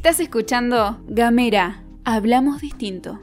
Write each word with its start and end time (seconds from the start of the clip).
Estás 0.00 0.18
escuchando 0.18 0.98
Gamera, 1.08 1.84
hablamos 2.06 2.62
distinto. 2.62 3.20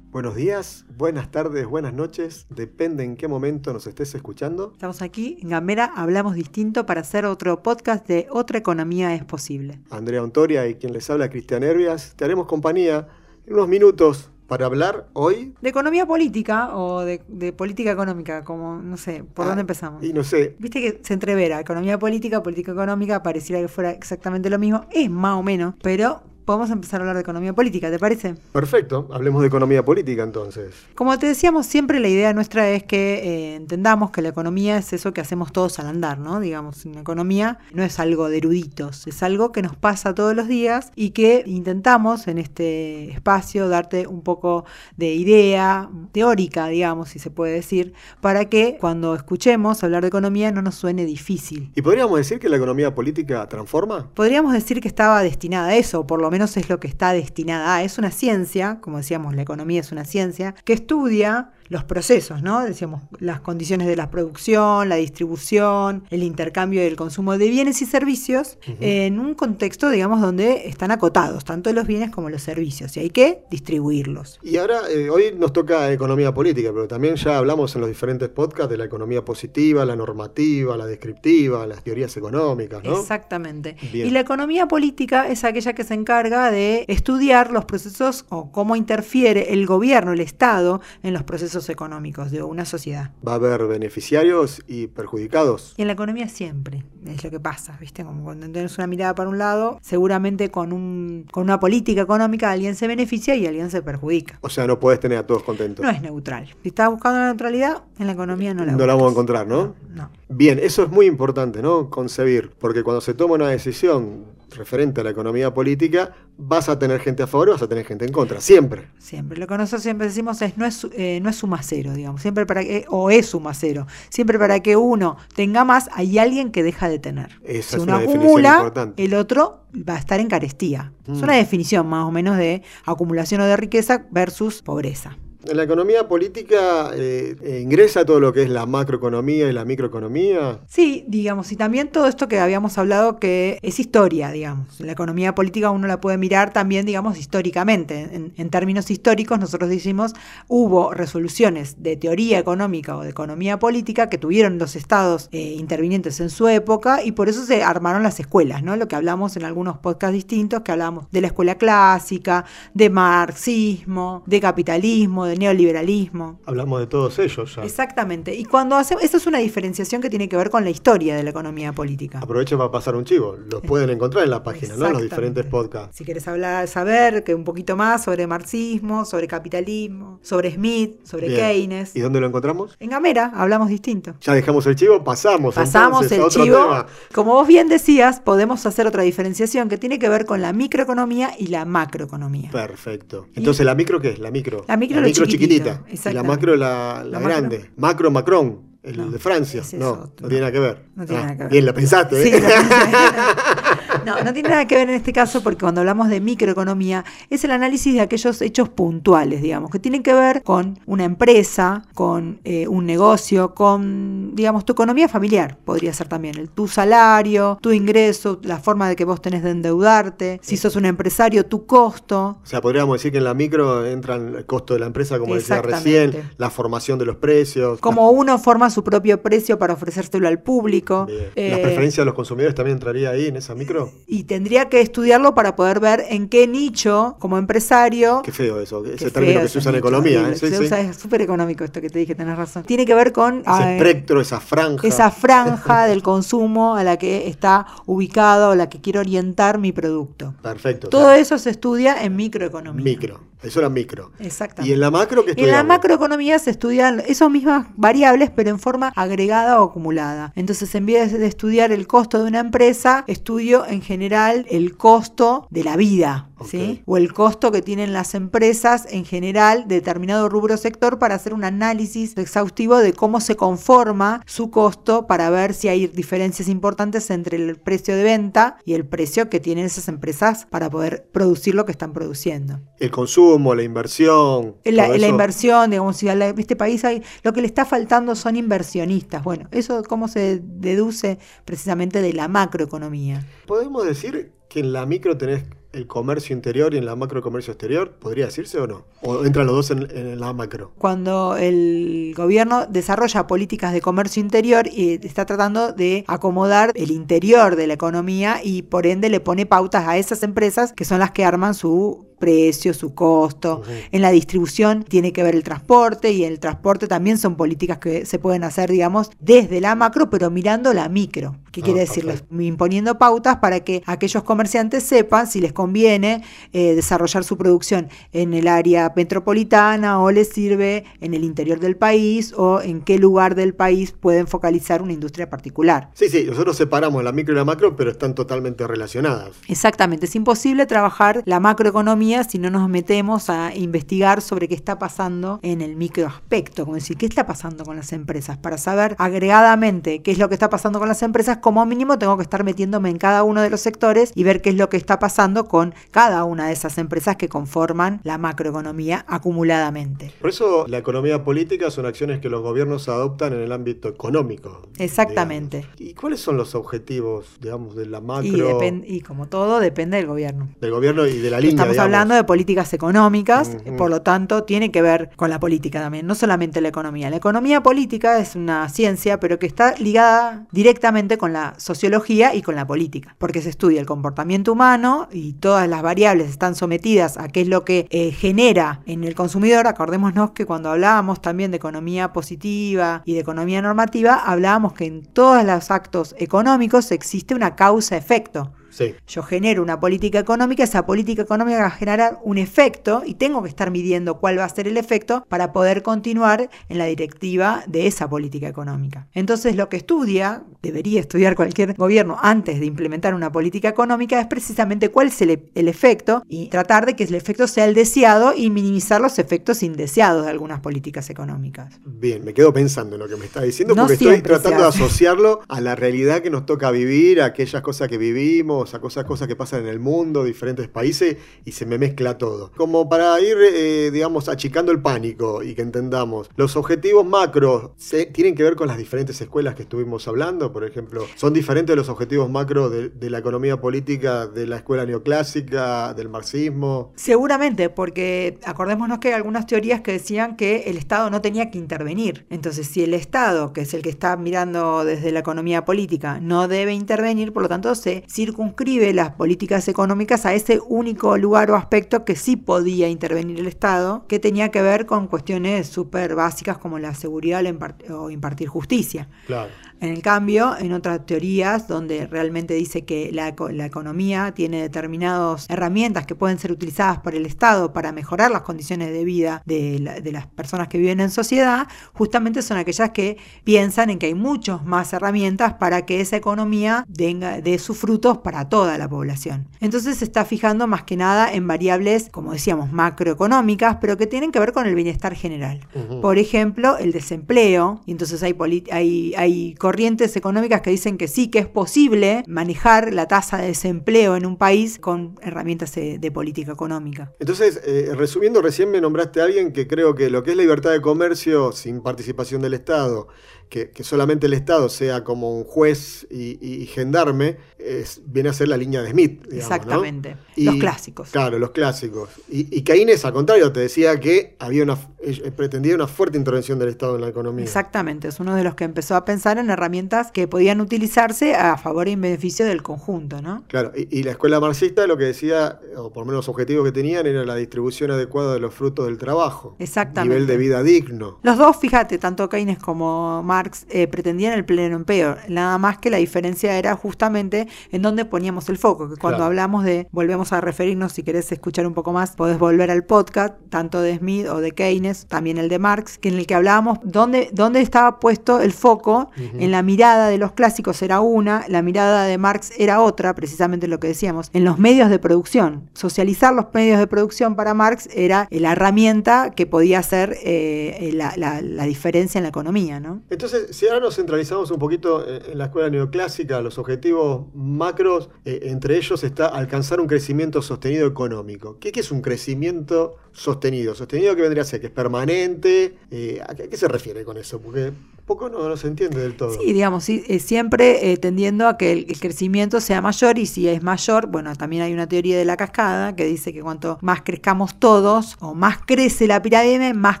Buenos 0.12 0.36
días, 0.36 0.86
buenas 0.96 1.32
tardes, 1.32 1.66
buenas 1.66 1.92
noches, 1.92 2.46
depende 2.50 3.02
en 3.02 3.16
qué 3.16 3.26
momento 3.26 3.72
nos 3.72 3.88
estés 3.88 4.14
escuchando. 4.14 4.70
Estamos 4.74 5.02
aquí 5.02 5.38
en 5.42 5.48
Gamera, 5.48 5.86
hablamos 5.86 6.36
distinto 6.36 6.86
para 6.86 7.00
hacer 7.00 7.26
otro 7.26 7.64
podcast 7.64 8.06
de 8.06 8.28
Otra 8.30 8.58
Economía 8.58 9.12
es 9.16 9.24
Posible. 9.24 9.80
Andrea 9.90 10.22
Ontoria 10.22 10.68
y 10.68 10.76
quien 10.76 10.92
les 10.92 11.10
habla 11.10 11.28
Cristian 11.28 11.64
Herbias, 11.64 12.14
te 12.14 12.24
haremos 12.24 12.46
compañía 12.46 13.08
en 13.44 13.54
unos 13.54 13.66
minutos 13.66 14.30
para 14.48 14.66
hablar 14.66 15.06
hoy. 15.12 15.54
De 15.60 15.68
economía 15.68 16.06
política 16.06 16.76
o 16.76 17.04
de, 17.04 17.52
política 17.52 17.92
económica, 17.92 18.42
como 18.42 18.76
no 18.76 18.96
sé, 18.96 19.22
¿por 19.22 19.44
ah, 19.44 19.48
dónde 19.48 19.60
empezamos? 19.60 20.02
Y 20.02 20.12
no 20.12 20.24
sé. 20.24 20.56
Viste 20.58 20.80
que 20.80 21.00
se 21.02 21.14
entrevera, 21.14 21.60
economía 21.60 21.98
política, 21.98 22.42
política 22.42 22.72
económica, 22.72 23.22
pareciera 23.22 23.60
que 23.60 23.68
fuera 23.68 23.92
exactamente 23.92 24.50
lo 24.50 24.58
mismo, 24.58 24.86
es 24.90 25.08
más 25.10 25.38
o 25.38 25.42
menos, 25.42 25.74
pero 25.82 26.22
podemos 26.48 26.70
empezar 26.70 26.98
a 26.98 27.02
hablar 27.02 27.16
de 27.16 27.20
economía 27.20 27.52
política, 27.52 27.90
¿te 27.90 27.98
parece? 27.98 28.34
Perfecto, 28.52 29.06
hablemos 29.12 29.42
de 29.42 29.48
economía 29.48 29.84
política 29.84 30.22
entonces. 30.22 30.74
Como 30.94 31.18
te 31.18 31.26
decíamos, 31.26 31.66
siempre 31.66 32.00
la 32.00 32.08
idea 32.08 32.32
nuestra 32.32 32.70
es 32.70 32.84
que 32.84 33.16
eh, 33.16 33.56
entendamos 33.56 34.12
que 34.12 34.22
la 34.22 34.30
economía 34.30 34.78
es 34.78 34.94
eso 34.94 35.12
que 35.12 35.20
hacemos 35.20 35.52
todos 35.52 35.78
al 35.78 35.88
andar, 35.88 36.18
¿no? 36.18 36.40
Digamos, 36.40 36.86
la 36.86 37.02
economía 37.02 37.58
no 37.74 37.82
es 37.82 38.00
algo 38.00 38.30
de 38.30 38.38
eruditos, 38.38 39.06
es 39.06 39.22
algo 39.22 39.52
que 39.52 39.60
nos 39.60 39.76
pasa 39.76 40.14
todos 40.14 40.34
los 40.34 40.48
días 40.48 40.90
y 40.96 41.10
que 41.10 41.42
intentamos 41.44 42.28
en 42.28 42.38
este 42.38 43.10
espacio 43.10 43.68
darte 43.68 44.06
un 44.06 44.22
poco 44.22 44.64
de 44.96 45.12
idea 45.12 45.90
teórica, 46.12 46.68
digamos, 46.68 47.10
si 47.10 47.18
se 47.18 47.30
puede 47.30 47.52
decir, 47.52 47.92
para 48.22 48.46
que 48.46 48.78
cuando 48.80 49.14
escuchemos 49.14 49.84
hablar 49.84 50.00
de 50.00 50.08
economía 50.08 50.50
no 50.50 50.62
nos 50.62 50.76
suene 50.76 51.04
difícil. 51.04 51.70
¿Y 51.74 51.82
podríamos 51.82 52.16
decir 52.16 52.38
que 52.38 52.48
la 52.48 52.56
economía 52.56 52.94
política 52.94 53.46
transforma? 53.50 54.08
Podríamos 54.14 54.54
decir 54.54 54.80
que 54.80 54.88
estaba 54.88 55.22
destinada 55.22 55.68
a 55.68 55.76
eso, 55.76 56.06
por 56.06 56.22
lo 56.22 56.30
menos 56.30 56.37
es 56.44 56.68
lo 56.68 56.80
que 56.80 56.88
está 56.88 57.12
destinada 57.12 57.76
a. 57.76 57.82
Es 57.82 57.98
una 57.98 58.10
ciencia, 58.10 58.78
como 58.80 58.98
decíamos, 58.98 59.34
la 59.34 59.42
economía 59.42 59.80
es 59.80 59.92
una 59.92 60.04
ciencia, 60.04 60.54
que 60.64 60.72
estudia 60.72 61.50
los 61.68 61.84
procesos, 61.84 62.42
¿no? 62.42 62.64
Decíamos, 62.64 63.02
las 63.18 63.40
condiciones 63.40 63.86
de 63.86 63.96
la 63.96 64.10
producción, 64.10 64.88
la 64.88 64.96
distribución, 64.96 66.04
el 66.10 66.22
intercambio 66.22 66.82
y 66.82 66.86
el 66.86 66.96
consumo 66.96 67.36
de 67.36 67.48
bienes 67.48 67.82
y 67.82 67.86
servicios 67.86 68.58
en 68.80 69.18
un 69.18 69.34
contexto, 69.34 69.90
digamos, 69.90 70.20
donde 70.20 70.68
están 70.68 70.90
acotados 70.90 71.44
tanto 71.44 71.72
los 71.72 71.86
bienes 71.86 72.10
como 72.10 72.30
los 72.30 72.42
servicios 72.42 72.96
y 72.96 73.00
hay 73.00 73.10
que 73.10 73.42
distribuirlos. 73.50 74.38
Y 74.42 74.56
ahora, 74.56 74.80
eh, 74.90 75.10
hoy 75.10 75.34
nos 75.36 75.52
toca 75.52 75.92
economía 75.92 76.32
política, 76.32 76.70
pero 76.72 76.88
también 76.88 77.16
ya 77.16 77.38
hablamos 77.38 77.74
en 77.74 77.80
los 77.82 77.88
diferentes 77.88 78.28
podcasts 78.28 78.70
de 78.70 78.76
la 78.76 78.84
economía 78.84 79.24
positiva, 79.24 79.84
la 79.84 79.96
normativa, 79.96 80.76
la 80.76 80.86
descriptiva, 80.86 81.66
las 81.66 81.82
teorías 81.82 82.16
económicas, 82.16 82.82
¿no? 82.84 83.00
Exactamente. 83.00 83.76
Y 83.92 84.10
la 84.10 84.20
economía 84.20 84.66
política 84.68 85.28
es 85.28 85.44
aquella 85.44 85.72
que 85.72 85.84
se 85.84 85.94
encarga 85.94 86.50
de 86.50 86.84
estudiar 86.88 87.50
los 87.50 87.64
procesos 87.64 88.24
o 88.28 88.50
cómo 88.52 88.76
interfiere 88.76 89.52
el 89.52 89.66
gobierno, 89.66 90.12
el 90.12 90.20
Estado, 90.20 90.80
en 91.02 91.12
los 91.12 91.22
procesos 91.22 91.57
económicos 91.68 92.30
de 92.30 92.42
una 92.42 92.64
sociedad. 92.64 93.10
Va 93.26 93.32
a 93.32 93.34
haber 93.36 93.66
beneficiarios 93.66 94.62
y 94.66 94.86
perjudicados. 94.86 95.74
Y 95.76 95.82
en 95.82 95.88
la 95.88 95.94
economía 95.94 96.28
siempre 96.28 96.84
es 97.06 97.24
lo 97.24 97.30
que 97.30 97.40
pasa, 97.40 97.76
¿viste? 97.80 98.04
Como 98.04 98.24
cuando 98.24 98.48
tienes 98.48 98.76
una 98.78 98.86
mirada 98.86 99.14
para 99.14 99.28
un 99.28 99.38
lado, 99.38 99.78
seguramente 99.82 100.50
con, 100.50 100.72
un, 100.72 101.26
con 101.30 101.44
una 101.44 101.58
política 101.60 102.02
económica 102.02 102.50
alguien 102.50 102.74
se 102.74 102.86
beneficia 102.86 103.34
y 103.34 103.46
alguien 103.46 103.70
se 103.70 103.82
perjudica. 103.82 104.38
O 104.42 104.48
sea, 104.48 104.66
no 104.66 104.78
puedes 104.78 105.00
tener 105.00 105.18
a 105.18 105.26
todos 105.26 105.42
contentos. 105.42 105.84
No 105.84 105.90
es 105.90 106.02
neutral. 106.02 106.48
Si 106.62 106.68
estás 106.68 106.90
buscando 106.90 107.18
la 107.18 107.26
neutralidad, 107.26 107.82
en 107.98 108.06
la 108.06 108.12
economía 108.12 108.54
no 108.54 108.64
la 108.64 108.72
No 108.72 108.86
la 108.86 108.94
vamos 108.94 109.08
a 109.08 109.12
encontrar, 109.12 109.46
¿no? 109.46 109.74
No. 109.88 110.10
Bien, 110.28 110.58
eso 110.62 110.82
es 110.82 110.90
muy 110.90 111.06
importante, 111.06 111.62
¿no? 111.62 111.90
Concebir, 111.90 112.50
porque 112.58 112.82
cuando 112.82 113.00
se 113.00 113.14
toma 113.14 113.34
una 113.34 113.48
decisión 113.48 114.37
referente 114.50 115.00
a 115.00 115.04
la 115.04 115.10
economía 115.10 115.52
política, 115.52 116.12
vas 116.36 116.68
a 116.68 116.78
tener 116.78 117.00
gente 117.00 117.22
a 117.22 117.26
favor 117.26 117.48
y 117.48 117.50
vas 117.52 117.62
a 117.62 117.68
tener 117.68 117.84
gente 117.84 118.04
en 118.04 118.12
contra, 118.12 118.40
siempre. 118.40 118.88
Siempre. 118.98 119.38
Lo 119.38 119.46
que 119.46 119.56
nosotros 119.56 119.82
siempre 119.82 120.06
decimos 120.06 120.40
es 120.42 120.56
no 120.56 120.66
es, 120.66 120.86
eh, 120.92 121.20
no 121.22 121.30
es 121.30 121.36
suma 121.36 121.62
cero, 121.62 121.92
digamos, 121.94 122.22
siempre 122.22 122.46
para 122.46 122.62
que, 122.62 122.84
o 122.88 123.10
es 123.10 123.26
suma 123.26 123.54
cero, 123.54 123.86
siempre 124.08 124.38
para 124.38 124.60
que 124.60 124.76
uno 124.76 125.16
tenga 125.34 125.64
más, 125.64 125.88
hay 125.92 126.18
alguien 126.18 126.50
que 126.50 126.62
deja 126.62 126.88
de 126.88 126.98
tener. 126.98 127.40
Esa 127.44 127.76
si 127.76 127.82
uno 127.82 127.96
acumula, 127.96 128.92
el 128.96 129.14
otro 129.14 129.64
va 129.88 129.94
a 129.94 129.98
estar 129.98 130.20
en 130.20 130.28
carestía. 130.28 130.92
Es 131.06 131.22
una 131.22 131.34
mm. 131.34 131.36
definición 131.36 131.86
más 131.88 132.06
o 132.06 132.10
menos 132.10 132.36
de 132.36 132.62
acumulación 132.84 133.40
o 133.40 133.44
de 133.44 133.56
riqueza 133.56 134.06
versus 134.10 134.62
pobreza. 134.62 135.16
La 135.54 135.62
economía 135.62 136.08
política 136.08 136.90
eh, 136.94 137.36
eh, 137.42 137.60
ingresa 137.62 138.04
todo 138.04 138.20
lo 138.20 138.32
que 138.32 138.42
es 138.42 138.50
la 138.50 138.66
macroeconomía 138.66 139.48
y 139.48 139.52
la 139.52 139.64
microeconomía. 139.64 140.60
Sí, 140.66 141.04
digamos, 141.08 141.50
y 141.52 141.56
también 141.56 141.88
todo 141.88 142.06
esto 142.06 142.28
que 142.28 142.38
habíamos 142.38 142.76
hablado 142.76 143.18
que 143.18 143.58
es 143.62 143.80
historia, 143.80 144.30
digamos. 144.30 144.78
La 144.80 144.92
economía 144.92 145.34
política 145.34 145.70
uno 145.70 145.86
la 145.86 146.00
puede 146.00 146.18
mirar 146.18 146.52
también, 146.52 146.84
digamos, 146.84 147.18
históricamente. 147.18 148.32
En, 148.36 148.50
términos 148.50 148.90
históricos, 148.90 149.38
nosotros 149.38 149.70
decimos, 149.70 150.14
hubo 150.48 150.92
resoluciones 150.92 151.82
de 151.82 151.96
teoría 151.96 152.38
económica 152.38 152.96
o 152.96 153.02
de 153.02 153.10
economía 153.10 153.58
política 153.58 154.08
que 154.08 154.18
tuvieron 154.18 154.58
los 154.58 154.74
estados 154.74 155.28
eh, 155.32 155.54
intervinientes 155.58 156.20
en 156.20 156.30
su 156.30 156.48
época 156.48 157.02
y 157.04 157.12
por 157.12 157.28
eso 157.28 157.44
se 157.44 157.62
armaron 157.62 158.02
las 158.02 158.20
escuelas, 158.20 158.62
¿no? 158.62 158.76
Lo 158.76 158.88
que 158.88 158.96
hablamos 158.96 159.36
en 159.36 159.44
algunos 159.44 159.78
podcasts 159.78 160.14
distintos, 160.14 160.62
que 160.62 160.72
hablamos 160.72 161.10
de 161.10 161.20
la 161.20 161.28
escuela 161.28 161.56
clásica, 161.56 162.44
de 162.74 162.90
marxismo, 162.90 164.22
de 164.26 164.40
capitalismo, 164.40 165.26
de 165.26 165.37
neoliberalismo. 165.38 166.40
Hablamos 166.46 166.80
de 166.80 166.86
todos 166.86 167.18
ellos 167.18 167.54
ya. 167.56 167.62
Exactamente. 167.64 168.34
Y 168.34 168.44
cuando 168.44 168.76
hacemos, 168.76 169.02
eso 169.02 169.16
es 169.16 169.26
una 169.26 169.38
diferenciación 169.38 170.00
que 170.00 170.10
tiene 170.10 170.28
que 170.28 170.36
ver 170.36 170.50
con 170.50 170.64
la 170.64 170.70
historia 170.70 171.16
de 171.16 171.22
la 171.22 171.30
economía 171.30 171.72
política. 171.72 172.18
Aprovecho 172.20 172.58
para 172.58 172.70
pasar 172.70 172.96
un 172.96 173.04
chivo. 173.04 173.36
Los 173.50 173.62
pueden 173.62 173.90
encontrar 173.90 174.24
en 174.24 174.30
la 174.30 174.42
página, 174.42 174.76
¿no? 174.76 174.86
En 174.86 174.92
los 174.94 175.02
diferentes 175.02 175.44
podcasts. 175.46 175.96
Si 175.96 176.04
quieres 176.04 176.26
hablar, 176.28 176.68
saber 176.68 177.24
que 177.24 177.34
un 177.34 177.44
poquito 177.44 177.76
más 177.76 178.04
sobre 178.04 178.26
marxismo, 178.26 179.04
sobre 179.04 179.26
capitalismo, 179.26 180.18
sobre 180.22 180.52
Smith, 180.52 181.04
sobre 181.04 181.28
Keynes. 181.34 181.94
¿Y 181.94 182.00
dónde 182.00 182.20
lo 182.20 182.26
encontramos? 182.26 182.76
En 182.80 182.90
Gamera, 182.90 183.32
hablamos 183.34 183.68
distinto. 183.68 184.14
Ya 184.20 184.34
dejamos 184.34 184.66
el 184.66 184.76
chivo, 184.76 185.04
pasamos. 185.04 185.54
Pasamos 185.54 186.10
el 186.10 186.26
chivo. 186.28 186.84
Como 187.14 187.32
vos 187.34 187.46
bien 187.46 187.68
decías, 187.68 188.20
podemos 188.20 188.64
hacer 188.66 188.86
otra 188.86 189.02
diferenciación 189.02 189.68
que 189.68 189.78
tiene 189.78 189.98
que 189.98 190.08
ver 190.08 190.26
con 190.26 190.40
la 190.42 190.52
microeconomía 190.52 191.32
y 191.38 191.48
la 191.48 191.64
macroeconomía. 191.64 192.50
Perfecto. 192.50 193.26
Entonces, 193.34 193.64
¿la 193.64 193.74
micro 193.74 194.00
qué 194.00 194.10
es? 194.10 194.18
La 194.18 194.30
micro. 194.30 194.64
La 194.66 194.76
micro, 194.76 195.00
chiquitita. 195.26 195.84
Y 195.90 196.12
la 196.12 196.22
macro 196.22 196.56
la, 196.56 197.04
la, 197.04 197.20
grande. 197.20 197.70
Macro 197.76 198.10
Macron. 198.10 198.68
El 198.82 199.10
de 199.10 199.18
Francia. 199.18 199.62
no, 199.72 200.12
no 200.20 200.28
tiene 200.28 200.40
nada 200.40 200.52
que 200.52 200.60
ver. 200.60 200.84
No 200.94 201.04
tiene 201.04 201.20
ah, 201.20 201.24
nada 201.24 201.36
que 201.36 201.42
ver. 201.42 201.52
Bien, 201.52 201.66
la 201.66 201.74
pensaste, 201.74 202.28
¿eh? 202.28 202.42
no, 204.08 204.24
no 204.24 204.32
tiene 204.32 204.48
nada 204.48 204.66
que 204.66 204.76
ver 204.76 204.88
en 204.88 204.94
este 204.94 205.12
caso 205.12 205.42
porque 205.42 205.60
cuando 205.60 205.80
hablamos 205.80 206.08
de 206.08 206.20
microeconomía 206.20 207.04
es 207.30 207.44
el 207.44 207.50
análisis 207.50 207.94
de 207.94 208.00
aquellos 208.00 208.40
hechos 208.42 208.68
puntuales, 208.68 209.42
digamos, 209.42 209.70
que 209.70 209.78
tienen 209.78 210.02
que 210.02 210.14
ver 210.14 210.42
con 210.42 210.78
una 210.86 211.04
empresa, 211.04 211.84
con 211.94 212.40
eh, 212.44 212.66
un 212.68 212.86
negocio, 212.86 213.54
con, 213.54 214.34
digamos, 214.34 214.64
tu 214.64 214.72
economía 214.72 215.08
familiar, 215.08 215.58
podría 215.64 215.92
ser 215.92 216.08
también, 216.08 216.38
el, 216.38 216.48
tu 216.48 216.68
salario, 216.68 217.58
tu 217.60 217.72
ingreso, 217.72 218.40
la 218.42 218.58
forma 218.58 218.88
de 218.88 218.96
que 218.96 219.04
vos 219.04 219.20
tenés 219.20 219.42
de 219.42 219.50
endeudarte, 219.50 220.40
si 220.42 220.56
sos 220.56 220.76
un 220.76 220.86
empresario, 220.86 221.46
tu 221.46 221.66
costo. 221.66 222.38
O 222.42 222.46
sea, 222.46 222.60
podríamos 222.60 222.96
decir 222.96 223.12
que 223.12 223.18
en 223.18 223.24
la 223.24 223.34
micro 223.34 223.86
entran 223.86 224.34
el 224.36 224.46
costo 224.46 224.74
de 224.74 224.80
la 224.80 224.86
empresa, 224.86 225.18
como 225.18 225.34
decía 225.34 225.62
recién, 225.62 226.30
la 226.36 226.50
formación 226.50 226.98
de 226.98 227.06
los 227.06 227.16
precios. 227.16 227.80
Como 227.80 228.10
uno 228.10 228.38
forma 228.38 228.70
su 228.70 228.82
propio 228.84 229.22
precio 229.22 229.58
para 229.58 229.74
ofrecérselo 229.74 230.28
al 230.28 230.40
público. 230.40 231.06
¿Las 231.08 231.26
eh, 231.36 231.58
preferencias 231.62 231.98
de 231.98 232.06
los 232.06 232.14
consumidores 232.14 232.54
también 232.54 232.76
entraría 232.76 233.10
ahí 233.10 233.26
en 233.26 233.36
esa 233.36 233.54
micro? 233.54 233.92
Y 234.06 234.24
tendría 234.24 234.68
que 234.68 234.80
estudiarlo 234.80 235.34
para 235.34 235.56
poder 235.56 235.80
ver 235.80 236.04
en 236.08 236.28
qué 236.28 236.46
nicho, 236.46 237.16
como 237.18 237.38
empresario. 237.38 238.22
Qué 238.22 238.32
feo 238.32 238.60
eso, 238.60 238.84
ese 238.84 239.10
término 239.10 239.40
que 239.40 239.48
se 239.48 239.58
usa 239.58 239.70
en 239.70 239.78
economía. 239.78 240.28
¿eh? 240.28 240.36
se 240.36 240.58
usa, 240.58 240.80
es 240.80 240.96
súper 240.96 241.22
económico 241.22 241.64
esto 241.64 241.80
que 241.80 241.90
te 241.90 241.98
dije, 241.98 242.14
tenés 242.14 242.36
razón. 242.36 242.62
Tiene 242.64 242.86
que 242.86 242.94
ver 242.94 243.12
con. 243.12 243.42
Ese 243.46 243.76
espectro, 243.76 244.20
esa 244.20 244.40
franja. 244.40 244.86
Esa 244.86 245.10
franja 245.10 245.86
del 245.88 246.02
consumo 246.02 246.76
a 246.76 246.84
la 246.84 246.96
que 246.96 247.28
está 247.28 247.66
ubicado, 247.86 248.52
a 248.52 248.56
la 248.56 248.68
que 248.68 248.80
quiero 248.80 249.00
orientar 249.00 249.58
mi 249.58 249.72
producto. 249.72 250.34
Perfecto. 250.42 250.88
Todo 250.88 251.12
eso 251.12 251.38
se 251.38 251.50
estudia 251.50 252.02
en 252.02 252.16
microeconomía. 252.16 252.84
Micro. 252.84 253.27
Eso 253.42 253.60
era 253.60 253.68
micro. 253.68 254.10
Exactamente. 254.18 254.70
¿Y 254.70 254.74
en 254.74 254.80
la 254.80 254.90
macro 254.90 255.24
qué 255.24 255.34
En 255.36 255.50
la 255.50 255.62
macroeconomía 255.62 256.38
se 256.38 256.50
estudian 256.50 257.00
esas 257.06 257.30
mismas 257.30 257.66
variables, 257.76 258.30
pero 258.30 258.50
en 258.50 258.58
forma 258.58 258.92
agregada 258.96 259.60
o 259.60 259.68
acumulada. 259.68 260.32
Entonces, 260.34 260.74
en 260.74 260.86
vez 260.86 261.12
de 261.12 261.26
estudiar 261.26 261.72
el 261.72 261.86
costo 261.86 262.22
de 262.22 262.28
una 262.28 262.40
empresa, 262.40 263.04
estudio 263.06 263.64
en 263.66 263.82
general 263.82 264.46
el 264.50 264.76
costo 264.76 265.46
de 265.50 265.64
la 265.64 265.76
vida. 265.76 266.24
¿Sí? 266.48 266.82
O 266.86 266.96
el 266.96 267.12
costo 267.12 267.50
que 267.50 267.62
tienen 267.62 267.92
las 267.92 268.14
empresas 268.14 268.86
en 268.90 269.04
general 269.04 269.66
de 269.66 269.74
determinado 269.76 270.28
rubro 270.28 270.56
sector 270.56 271.00
para 271.00 271.16
hacer 271.16 271.34
un 271.34 271.42
análisis 271.42 272.16
exhaustivo 272.16 272.76
de 272.76 272.92
cómo 272.92 273.20
se 273.20 273.34
conforma 273.34 274.22
su 274.24 274.48
costo 274.50 275.08
para 275.08 275.30
ver 275.30 275.52
si 275.52 275.66
hay 275.66 275.88
diferencias 275.88 276.48
importantes 276.48 277.10
entre 277.10 277.38
el 277.38 277.56
precio 277.56 277.96
de 277.96 278.04
venta 278.04 278.56
y 278.64 278.74
el 278.74 278.86
precio 278.86 279.28
que 279.28 279.40
tienen 279.40 279.66
esas 279.66 279.88
empresas 279.88 280.46
para 280.48 280.70
poder 280.70 281.08
producir 281.12 281.56
lo 281.56 281.66
que 281.66 281.72
están 281.72 281.92
produciendo. 281.92 282.60
El 282.78 282.92
consumo 282.92 283.27
consumo, 283.28 283.54
la 283.54 283.62
inversión. 283.62 284.56
La, 284.64 284.96
inversión, 285.08 285.70
digamos, 285.70 285.96
si 285.96 286.08
a 286.08 286.14
la- 286.14 286.28
este 286.28 286.56
país 286.56 286.84
hay, 286.84 287.02
lo 287.22 287.32
que 287.32 287.40
le 287.40 287.46
está 287.46 287.64
faltando 287.64 288.14
son 288.14 288.36
inversionistas. 288.36 289.22
Bueno, 289.22 289.48
eso 289.50 289.82
cómo 289.84 290.08
se 290.08 290.40
deduce 290.42 291.18
precisamente 291.44 292.02
de 292.02 292.12
la 292.12 292.28
macroeconomía. 292.28 293.24
¿Podemos 293.46 293.84
decir 293.84 294.32
que 294.48 294.60
en 294.60 294.72
la 294.72 294.86
micro 294.86 295.16
tenés 295.16 295.44
el 295.72 295.86
comercio 295.86 296.34
interior 296.34 296.72
y 296.74 296.78
en 296.78 296.86
la 296.86 296.96
macro 296.96 297.22
comercio 297.22 297.52
exterior? 297.52 297.92
¿Podría 297.92 298.26
decirse 298.26 298.58
o 298.58 298.66
no? 298.66 298.84
¿O 299.02 299.24
entran 299.24 299.46
los 299.46 299.54
dos 299.54 299.70
en, 299.70 299.88
en 299.96 300.18
la 300.18 300.32
macro? 300.32 300.72
Cuando 300.78 301.36
el 301.36 302.14
gobierno 302.16 302.66
desarrolla 302.66 303.26
políticas 303.26 303.72
de 303.72 303.80
comercio 303.80 304.20
interior 304.20 304.66
y 304.66 304.98
está 305.06 305.26
tratando 305.26 305.72
de 305.72 306.04
acomodar 306.08 306.72
el 306.74 306.90
interior 306.90 307.56
de 307.56 307.66
la 307.66 307.74
economía 307.74 308.40
y 308.42 308.62
por 308.62 308.86
ende 308.86 309.08
le 309.08 309.20
pone 309.20 309.46
pautas 309.46 309.86
a 309.86 309.98
esas 309.98 310.22
empresas 310.22 310.72
que 310.72 310.84
son 310.84 311.00
las 311.00 311.10
que 311.10 311.24
arman 311.24 311.54
su 311.54 312.06
precio, 312.18 312.74
su 312.74 312.94
costo. 312.94 313.62
En 313.92 314.02
la 314.02 314.10
distribución 314.10 314.82
tiene 314.84 315.12
que 315.12 315.22
ver 315.22 315.34
el 315.34 315.42
transporte 315.42 316.10
y 316.12 316.24
el 316.24 316.38
transporte 316.40 316.86
también 316.86 317.18
son 317.18 317.36
políticas 317.36 317.78
que 317.78 318.04
se 318.06 318.18
pueden 318.18 318.44
hacer, 318.44 318.70
digamos, 318.70 319.10
desde 319.20 319.60
la 319.60 319.74
macro, 319.74 320.10
pero 320.10 320.30
mirando 320.30 320.72
la 320.74 320.88
micro. 320.88 321.36
¿Qué 321.52 321.60
Ah, 321.60 321.64
quiere 321.64 321.80
decir? 321.80 322.04
perfecto. 322.04 322.34
Les- 322.34 322.46
Imponiendo 322.48 322.98
pautas 322.98 323.36
para 323.36 323.60
que 323.60 323.82
aquellos 323.86 324.22
comerciantes 324.22 324.82
sepan 324.82 325.26
si 325.26 325.40
les 325.40 325.52
conviene 325.52 326.22
eh, 326.52 326.74
desarrollar 326.74 327.24
su 327.24 327.36
producción 327.36 327.88
en 328.12 328.34
el 328.34 328.48
área 328.48 328.92
metropolitana 328.94 330.00
o 330.00 330.10
les 330.10 330.28
sirve 330.28 330.84
en 331.00 331.14
el 331.14 331.24
interior 331.24 331.60
del 331.60 331.76
país 331.76 332.32
o 332.36 332.60
en 332.60 332.80
qué 332.80 332.98
lugar 332.98 333.34
del 333.34 333.54
país 333.54 333.92
pueden 333.92 334.26
focalizar 334.26 334.82
una 334.82 334.92
industria 334.92 335.28
particular. 335.30 335.90
Sí, 335.94 336.08
sí, 336.08 336.24
nosotros 336.26 336.56
separamos 336.56 337.04
la 337.04 337.12
micro 337.12 337.34
y 337.34 337.36
la 337.36 337.44
macro, 337.44 337.76
pero 337.76 337.90
están 337.90 338.14
totalmente 338.14 338.66
relacionadas. 338.66 339.30
Exactamente, 339.48 340.06
es 340.06 340.14
imposible 340.16 340.66
trabajar 340.66 341.22
la 341.26 341.40
macroeconomía 341.40 342.07
si 342.24 342.38
no 342.38 342.50
nos 342.50 342.68
metemos 342.68 343.28
a 343.30 343.54
investigar 343.54 344.22
sobre 344.22 344.48
qué 344.48 344.54
está 344.54 344.78
pasando 344.78 345.40
en 345.42 345.60
el 345.60 345.76
microaspecto, 345.76 346.64
como 346.64 346.74
decir, 346.76 346.96
qué 346.96 347.06
está 347.06 347.26
pasando 347.26 347.64
con 347.64 347.76
las 347.76 347.92
empresas. 347.92 348.38
Para 348.38 348.56
saber 348.58 348.96
agregadamente 348.98 350.00
qué 350.02 350.10
es 350.10 350.18
lo 350.18 350.28
que 350.28 350.34
está 350.34 350.48
pasando 350.50 350.78
con 350.78 350.88
las 350.88 351.02
empresas, 351.02 351.38
como 351.38 351.64
mínimo 351.66 351.98
tengo 351.98 352.16
que 352.16 352.22
estar 352.22 352.44
metiéndome 352.44 352.90
en 352.90 352.98
cada 352.98 353.22
uno 353.22 353.42
de 353.42 353.50
los 353.50 353.60
sectores 353.60 354.12
y 354.14 354.24
ver 354.24 354.40
qué 354.40 354.50
es 354.50 354.56
lo 354.56 354.68
que 354.68 354.76
está 354.76 354.98
pasando 354.98 355.44
con 355.46 355.74
cada 355.90 356.24
una 356.24 356.46
de 356.46 356.52
esas 356.52 356.78
empresas 356.78 357.16
que 357.16 357.28
conforman 357.28 358.00
la 358.04 358.18
macroeconomía 358.18 359.04
acumuladamente. 359.08 360.12
Por 360.20 360.30
eso 360.30 360.66
la 360.66 360.78
economía 360.78 361.24
política 361.24 361.70
son 361.70 361.86
acciones 361.86 362.20
que 362.20 362.28
los 362.28 362.42
gobiernos 362.42 362.88
adoptan 362.88 363.32
en 363.34 363.40
el 363.40 363.52
ámbito 363.52 363.88
económico. 363.88 364.62
Exactamente. 364.78 365.58
digamos. 365.58 365.80
¿Y 365.80 365.94
cuáles 365.94 366.20
son 366.20 366.36
los 366.36 366.54
objetivos, 366.54 367.36
digamos, 367.40 367.76
de 367.76 367.86
la 367.86 368.00
macro, 368.00 368.60
Y, 368.62 368.96
y 368.96 369.00
como 369.00 369.26
todo, 369.26 369.60
depende 369.60 369.96
del 369.96 370.06
gobierno. 370.06 370.48
del 370.60 370.70
gobierno 370.70 371.06
y 371.06 371.18
de 371.18 371.30
la 371.30 371.40
línea? 371.40 371.50
Estamos 371.50 371.72
digamos? 371.74 371.88
Hablando 371.98 372.14
de 372.14 372.24
políticas 372.24 372.72
económicas, 372.72 373.56
por 373.76 373.90
lo 373.90 374.02
tanto 374.02 374.44
tiene 374.44 374.70
que 374.70 374.82
ver 374.82 375.10
con 375.16 375.30
la 375.30 375.40
política 375.40 375.80
también, 375.80 376.06
no 376.06 376.14
solamente 376.14 376.60
la 376.60 376.68
economía. 376.68 377.10
La 377.10 377.16
economía 377.16 377.62
política 377.62 378.18
es 378.18 378.36
una 378.36 378.68
ciencia, 378.68 379.20
pero 379.20 379.38
que 379.38 379.46
está 379.46 379.74
ligada 379.78 380.46
directamente 380.52 381.18
con 381.18 381.32
la 381.32 381.54
sociología 381.58 382.34
y 382.34 382.42
con 382.42 382.54
la 382.54 382.66
política, 382.66 383.16
porque 383.18 383.42
se 383.42 383.50
estudia 383.50 383.80
el 383.80 383.86
comportamiento 383.86 384.52
humano 384.52 385.08
y 385.12 385.32
todas 385.34 385.68
las 385.68 385.82
variables 385.82 386.30
están 386.30 386.54
sometidas 386.54 387.16
a 387.16 387.28
qué 387.28 387.42
es 387.42 387.48
lo 387.48 387.64
que 387.64 387.86
eh, 387.90 388.12
genera 388.12 388.80
en 388.86 389.04
el 389.04 389.14
consumidor. 389.14 389.66
Acordémonos 389.66 390.30
que 390.30 390.46
cuando 390.46 390.70
hablábamos 390.70 391.20
también 391.20 391.50
de 391.50 391.56
economía 391.56 392.12
positiva 392.12 393.02
y 393.04 393.14
de 393.14 393.20
economía 393.20 393.60
normativa, 393.60 394.14
hablábamos 394.14 394.72
que 394.72 394.86
en 394.86 395.02
todos 395.04 395.44
los 395.44 395.70
actos 395.70 396.14
económicos 396.18 396.92
existe 396.92 397.34
una 397.34 397.56
causa-efecto. 397.56 398.52
Sí. 398.78 398.94
Yo 399.08 399.24
genero 399.24 399.60
una 399.60 399.80
política 399.80 400.20
económica, 400.20 400.62
esa 400.62 400.86
política 400.86 401.22
económica 401.22 401.58
va 401.58 401.66
a 401.66 401.70
generar 401.70 402.20
un 402.22 402.38
efecto 402.38 403.02
y 403.04 403.14
tengo 403.14 403.42
que 403.42 403.48
estar 403.48 403.72
midiendo 403.72 404.18
cuál 404.18 404.38
va 404.38 404.44
a 404.44 404.48
ser 404.48 404.68
el 404.68 404.76
efecto 404.76 405.26
para 405.28 405.52
poder 405.52 405.82
continuar 405.82 406.48
en 406.68 406.78
la 406.78 406.84
directiva 406.84 407.64
de 407.66 407.88
esa 407.88 408.08
política 408.08 408.46
económica. 408.46 409.08
Entonces 409.14 409.56
lo 409.56 409.68
que 409.68 409.78
estudia, 409.78 410.44
debería 410.62 411.00
estudiar 411.00 411.34
cualquier 411.34 411.74
gobierno 411.74 412.18
antes 412.22 412.60
de 412.60 412.66
implementar 412.66 413.14
una 413.14 413.32
política 413.32 413.68
económica, 413.68 414.20
es 414.20 414.28
precisamente 414.28 414.90
cuál 414.90 415.08
es 415.08 415.20
el, 415.22 415.50
el 415.56 415.66
efecto 415.66 416.22
y 416.28 416.46
tratar 416.46 416.86
de 416.86 416.94
que 416.94 417.02
el 417.02 417.14
efecto 417.16 417.48
sea 417.48 417.64
el 417.64 417.74
deseado 417.74 418.32
y 418.36 418.48
minimizar 418.48 419.00
los 419.00 419.18
efectos 419.18 419.64
indeseados 419.64 420.24
de 420.24 420.30
algunas 420.30 420.60
políticas 420.60 421.10
económicas. 421.10 421.80
Bien, 421.84 422.24
me 422.24 422.32
quedo 422.32 422.52
pensando 422.52 422.94
en 422.94 423.00
lo 423.00 423.08
que 423.08 423.16
me 423.16 423.24
está 423.24 423.42
diciendo 423.42 423.74
No 423.74 423.82
porque 423.82 423.94
estoy 423.94 424.22
tratando 424.22 424.62
de 424.62 424.68
asociarlo 424.68 425.40
a 425.48 425.60
la 425.60 425.74
realidad 425.74 426.20
que 426.20 426.30
nos 426.30 426.46
toca 426.46 426.70
vivir, 426.70 427.20
a 427.20 427.26
aquellas 427.26 427.62
cosas 427.62 427.88
que 427.88 427.98
vivimos, 427.98 428.67
a 428.74 428.80
cosas, 428.80 429.04
cosas 429.04 429.28
que 429.28 429.36
pasan 429.36 429.60
en 429.60 429.68
el 429.68 429.80
mundo, 429.80 430.24
diferentes 430.24 430.68
países, 430.68 431.16
y 431.44 431.52
se 431.52 431.66
me 431.66 431.78
mezcla 431.78 432.18
todo. 432.18 432.52
Como 432.56 432.88
para 432.88 433.20
ir, 433.20 433.36
eh, 433.40 433.90
digamos, 433.92 434.28
achicando 434.28 434.72
el 434.72 434.80
pánico 434.80 435.42
y 435.42 435.54
que 435.54 435.62
entendamos, 435.62 436.30
los 436.36 436.56
objetivos 436.56 437.06
macro 437.06 437.74
tienen 438.12 438.34
que 438.34 438.42
ver 438.42 438.56
con 438.56 438.68
las 438.68 438.78
diferentes 438.78 439.20
escuelas 439.20 439.54
que 439.54 439.62
estuvimos 439.62 440.06
hablando, 440.08 440.52
por 440.52 440.64
ejemplo, 440.64 441.04
son 441.16 441.32
diferentes 441.32 441.74
los 441.76 441.88
objetivos 441.88 442.30
macro 442.30 442.70
de, 442.70 442.88
de 442.88 443.10
la 443.10 443.18
economía 443.18 443.60
política 443.60 444.26
de 444.26 444.46
la 444.46 444.56
escuela 444.56 444.84
neoclásica, 444.84 445.94
del 445.94 446.08
marxismo. 446.08 446.92
Seguramente, 446.96 447.70
porque 447.70 448.38
acordémonos 448.44 448.98
que 448.98 449.08
hay 449.08 449.14
algunas 449.14 449.46
teorías 449.46 449.80
que 449.80 449.92
decían 449.92 450.36
que 450.36 450.64
el 450.66 450.76
Estado 450.76 451.10
no 451.10 451.20
tenía 451.20 451.50
que 451.50 451.58
intervenir. 451.58 452.26
Entonces, 452.30 452.66
si 452.66 452.82
el 452.82 452.94
Estado, 452.94 453.52
que 453.52 453.62
es 453.62 453.74
el 453.74 453.82
que 453.82 453.90
está 453.90 454.16
mirando 454.16 454.84
desde 454.84 455.12
la 455.12 455.20
economía 455.20 455.64
política, 455.64 456.20
no 456.20 456.48
debe 456.48 456.72
intervenir, 456.72 457.32
por 457.32 457.42
lo 457.42 457.48
tanto 457.48 457.74
se 457.74 458.04
circunscribe 458.48 458.92
las 458.94 459.10
políticas 459.10 459.68
económicas 459.68 460.24
a 460.26 460.34
ese 460.34 460.60
único 460.68 461.16
lugar 461.16 461.50
o 461.50 461.56
aspecto 461.56 462.04
que 462.04 462.16
sí 462.16 462.36
podía 462.36 462.88
intervenir 462.88 463.38
el 463.40 463.46
Estado, 463.46 464.04
que 464.08 464.18
tenía 464.18 464.50
que 464.50 464.62
ver 464.62 464.86
con 464.86 465.06
cuestiones 465.06 465.68
súper 465.68 466.14
básicas 466.14 466.58
como 466.58 466.78
la 466.78 466.94
seguridad 466.94 467.42
o 467.90 468.10
impartir 468.10 468.48
justicia. 468.48 469.08
Claro. 469.26 469.50
En 469.80 469.90
el 469.90 470.02
cambio, 470.02 470.56
en 470.58 470.72
otras 470.72 471.06
teorías 471.06 471.68
donde 471.68 472.06
realmente 472.06 472.54
dice 472.54 472.84
que 472.84 473.10
la, 473.12 473.28
eco- 473.28 473.50
la 473.50 473.66
economía 473.66 474.32
tiene 474.34 474.60
determinadas 474.62 475.46
herramientas 475.48 476.06
que 476.06 476.14
pueden 476.14 476.38
ser 476.38 476.50
utilizadas 476.52 476.98
por 476.98 477.14
el 477.14 477.26
Estado 477.26 477.72
para 477.72 477.92
mejorar 477.92 478.30
las 478.30 478.42
condiciones 478.42 478.90
de 478.92 479.04
vida 479.04 479.42
de, 479.46 479.78
la- 479.78 480.00
de 480.00 480.12
las 480.12 480.26
personas 480.26 480.68
que 480.68 480.78
viven 480.78 481.00
en 481.00 481.10
sociedad, 481.10 481.68
justamente 481.92 482.42
son 482.42 482.56
aquellas 482.58 482.90
que 482.90 483.18
piensan 483.44 483.90
en 483.90 483.98
que 483.98 484.06
hay 484.06 484.14
muchas 484.14 484.64
más 484.64 484.92
herramientas 484.92 485.54
para 485.54 485.86
que 485.86 486.00
esa 486.00 486.16
economía 486.16 486.84
denga- 486.88 487.40
dé 487.40 487.58
sus 487.58 487.78
frutos 487.78 488.18
para 488.18 488.48
toda 488.48 488.78
la 488.78 488.88
población. 488.88 489.46
Entonces 489.60 489.98
se 489.98 490.04
está 490.04 490.24
fijando 490.24 490.66
más 490.66 490.82
que 490.82 490.96
nada 490.96 491.32
en 491.32 491.46
variables, 491.46 492.08
como 492.10 492.32
decíamos, 492.32 492.72
macroeconómicas, 492.72 493.76
pero 493.80 493.96
que 493.96 494.06
tienen 494.06 494.32
que 494.32 494.40
ver 494.40 494.52
con 494.52 494.66
el 494.66 494.74
bienestar 494.74 495.14
general. 495.14 495.60
Por 496.02 496.18
ejemplo, 496.18 496.76
el 496.78 496.92
desempleo, 496.92 497.80
y 497.86 497.92
entonces 497.92 498.22
hay, 498.22 498.36
hay, 498.72 499.14
hay 499.16 499.54
corrientes 499.68 500.16
económicas 500.16 500.62
que 500.62 500.70
dicen 500.70 500.96
que 500.96 501.08
sí, 501.08 501.28
que 501.28 501.40
es 501.40 501.46
posible 501.46 502.24
manejar 502.26 502.94
la 502.94 503.06
tasa 503.06 503.36
de 503.36 503.48
desempleo 503.48 504.16
en 504.16 504.24
un 504.24 504.38
país 504.38 504.78
con 504.78 505.18
herramientas 505.20 505.74
de, 505.74 506.10
política 506.10 506.52
económica. 506.52 507.12
Entonces, 507.20 507.60
eh, 507.66 507.90
resumiendo, 507.94 508.40
recién 508.40 508.70
me 508.70 508.80
nombraste 508.80 509.20
a 509.20 509.24
alguien 509.24 509.52
que 509.52 509.68
creo 509.68 509.94
que 509.94 510.08
lo 510.08 510.22
que 510.22 510.30
es 510.30 510.38
libertad 510.38 510.70
de 510.70 510.80
comercio 510.80 511.52
sin 511.52 511.82
participación 511.82 512.40
del 512.40 512.54
Estado, 512.54 513.08
que, 513.50 513.68
que 513.68 513.84
solamente 513.84 514.26
el 514.26 514.32
Estado 514.32 514.70
sea 514.70 515.04
como 515.04 515.36
un 515.36 515.44
juez 515.44 516.06
y 516.08 516.64
gendarme, 516.72 517.36
es, 517.68 518.00
viene 518.06 518.28
a 518.30 518.32
ser 518.32 518.48
la 518.48 518.56
línea 518.56 518.82
de 518.82 518.90
Smith. 518.90 519.22
digamos, 519.24 519.32
¿no? 519.32 519.38
Exactamente. 519.56 520.16
Y- 520.36 520.44
Los 520.44 520.56
clásicos. 520.56 521.10
Claro, 521.10 521.38
los 521.38 521.50
clásicos. 521.50 522.08
Y, 522.30 522.56
y 522.56 522.62
Keynes, 522.62 523.04
al 523.04 523.12
contrario, 523.12 523.52
te 523.52 523.60
decía 523.60 523.98
que 524.00 524.36
había 524.38 524.62
una, 524.62 524.78
eh, 525.00 525.30
pretendía 525.36 525.74
una 525.74 525.86
fuerte 525.86 526.16
intervención 526.18 526.58
del 526.58 526.68
Estado 526.68 526.94
en 526.96 527.00
la 527.02 527.08
economía. 527.08 527.44
Exactamente, 527.44 528.08
es 528.08 528.20
uno 528.20 528.34
de 528.34 528.44
los 528.44 528.54
que 528.54 528.64
empezó 528.64 528.94
a 528.96 529.04
pensar 529.04 529.38
en 529.38 529.50
herramientas 529.50 530.12
que 530.12 530.28
podían 530.28 530.60
utilizarse 530.60 531.34
a 531.34 531.56
favor 531.58 531.88
y 531.88 531.92
en 531.92 532.00
beneficio 532.00 532.46
del 532.46 532.62
conjunto, 532.62 533.20
¿no? 533.22 533.44
Claro, 533.48 533.72
y, 533.76 533.88
y 533.98 534.02
la 534.02 534.12
escuela 534.12 534.40
marxista 534.40 534.86
lo 534.86 534.96
que 534.96 535.04
decía, 535.04 535.58
o 535.76 535.90
por 535.90 536.02
lo 536.02 536.06
menos 536.06 536.18
los 536.18 536.28
objetivos 536.28 536.64
que 536.64 536.72
tenían, 536.72 537.06
era 537.06 537.24
la 537.24 537.34
distribución 537.34 537.90
adecuada 537.90 538.32
de 538.34 538.40
los 538.40 538.54
frutos 538.54 538.86
del 538.86 538.98
trabajo. 538.98 539.56
Exactamente. 539.58 540.14
Nivel 540.14 540.26
de 540.26 540.36
vida 540.36 540.62
digno. 540.62 541.18
Los 541.22 541.36
dos, 541.38 541.56
fíjate, 541.56 541.98
tanto 541.98 542.28
Keynes 542.28 542.58
como 542.58 543.22
Marx 543.22 543.66
eh, 543.70 543.86
pretendían 543.88 544.32
el 544.34 544.44
pleno 544.44 544.76
empleo, 544.76 545.16
nada 545.28 545.58
más 545.58 545.78
que 545.78 545.90
la 545.90 545.96
diferencia 545.98 546.56
era 546.58 546.74
justamente 546.76 547.48
en 547.70 547.82
donde 547.82 548.04
poníamos 548.04 548.48
el 548.48 548.58
foco, 548.58 548.88
que 548.88 548.96
cuando 548.96 549.18
Claro. 549.18 549.24
hablamos 549.24 549.64
de, 549.64 549.88
volvemos 549.90 550.32
a 550.32 550.40
referirnos, 550.40 550.92
si 550.92 551.02
querés 551.02 551.30
escuchar 551.32 551.66
un 551.66 551.74
poco 551.74 551.92
más, 551.92 552.12
podés 552.16 552.38
volver 552.38 552.70
al 552.70 552.84
podcast, 552.84 553.34
tanto 553.50 553.80
de 553.80 553.96
Smith 553.98 554.26
o 554.28 554.40
de 554.40 554.52
Keynes 554.52 555.06
también 555.06 555.38
el 555.38 555.48
de 555.48 555.58
Marx, 555.58 555.98
que 555.98 556.08
en 556.08 556.16
el 556.18 556.26
que 556.26 556.34
hablábamos 556.34 556.78
dónde, 556.82 557.30
dónde 557.32 557.60
estaba 557.60 557.98
puesto 558.00 558.40
el 558.40 558.52
foco, 558.52 559.10
en 559.16 559.50
la 559.50 559.62
mirada 559.62 560.08
de 560.08 560.18
los 560.18 560.32
clásicos 560.32 560.82
era 560.82 561.00
una, 561.00 561.44
la 561.48 561.62
mirada 561.62 562.04
de 562.04 562.18
Marx 562.18 562.52
era 562.58 562.80
otra, 562.82 563.14
precisamente 563.14 563.68
lo 563.68 563.80
que 563.80 563.88
decíamos, 563.88 564.30
en 564.32 564.44
los 564.44 564.58
medios 564.58 564.90
de 564.90 564.98
producción. 564.98 565.68
Socializar 565.74 566.34
los 566.34 566.46
medios 566.52 566.78
de 566.78 566.86
producción 566.86 567.34
para 567.36 567.54
Marx 567.54 567.88
era 567.94 568.28
la 568.30 568.52
herramienta 568.52 569.30
que 569.34 569.46
podía 569.46 569.78
hacer 569.78 570.16
eh, 570.22 570.90
la, 570.94 571.14
la, 571.16 571.64
diferencia 571.64 572.18
en 572.18 572.22
la 572.22 572.28
economía. 572.30 572.80
¿no? 572.80 573.02
Entonces, 573.10 573.54
si 573.56 573.66
ahora 573.66 573.80
nos 573.80 573.96
centralizamos 573.96 574.50
un 574.50 574.58
poquito 574.58 575.06
en 575.06 575.36
la 575.38 575.46
escuela 575.46 575.70
neoclásica, 575.70 576.40
los 576.40 576.58
objetivos 576.58 577.26
macros, 577.56 578.10
eh, 578.24 578.40
entre 578.44 578.76
ellos 578.76 579.02
está 579.04 579.26
alcanzar 579.26 579.80
un 579.80 579.86
crecimiento 579.86 580.42
sostenido 580.42 580.86
económico. 580.86 581.58
¿Qué, 581.58 581.72
qué 581.72 581.80
es 581.80 581.90
un 581.90 582.02
crecimiento 582.02 582.96
sostenido? 583.12 583.74
Sostenido 583.74 584.14
que 584.14 584.22
vendría 584.22 584.42
a 584.42 584.46
ser 584.46 584.60
que 584.60 584.66
es 584.66 584.72
permanente. 584.72 585.76
Eh, 585.90 586.20
¿A 586.26 586.34
qué, 586.34 586.56
se 586.56 586.68
refiere 586.68 587.04
con 587.04 587.16
eso? 587.16 587.40
Porque 587.40 587.72
poco 588.08 588.28
no, 588.28 588.56
se 588.56 588.66
entiende 588.66 589.00
del 589.00 589.16
todo. 589.16 589.38
Sí, 589.38 589.52
digamos, 589.52 589.84
sí, 589.84 590.02
eh, 590.08 590.18
siempre 590.18 590.90
eh, 590.90 590.96
tendiendo 590.96 591.46
a 591.46 591.56
que 591.56 591.70
el, 591.72 592.00
crecimiento 592.00 592.60
sea 592.60 592.80
mayor 592.80 593.18
y 593.18 593.26
si 593.26 593.48
es 593.48 593.62
mayor, 593.62 594.06
bueno, 594.06 594.34
también 594.34 594.62
hay 594.62 594.72
una 594.72 594.88
teoría 594.88 595.16
de 595.16 595.24
la 595.24 595.36
cascada 595.36 595.94
que 595.94 596.04
dice 596.06 596.32
que 596.32 596.40
cuanto 596.40 596.78
más 596.80 597.02
crezcamos 597.02 597.60
todos 597.60 598.16
o 598.20 598.34
más 598.34 598.58
crece 598.66 599.06
la 599.06 599.22
pirámide, 599.22 599.74
más 599.74 600.00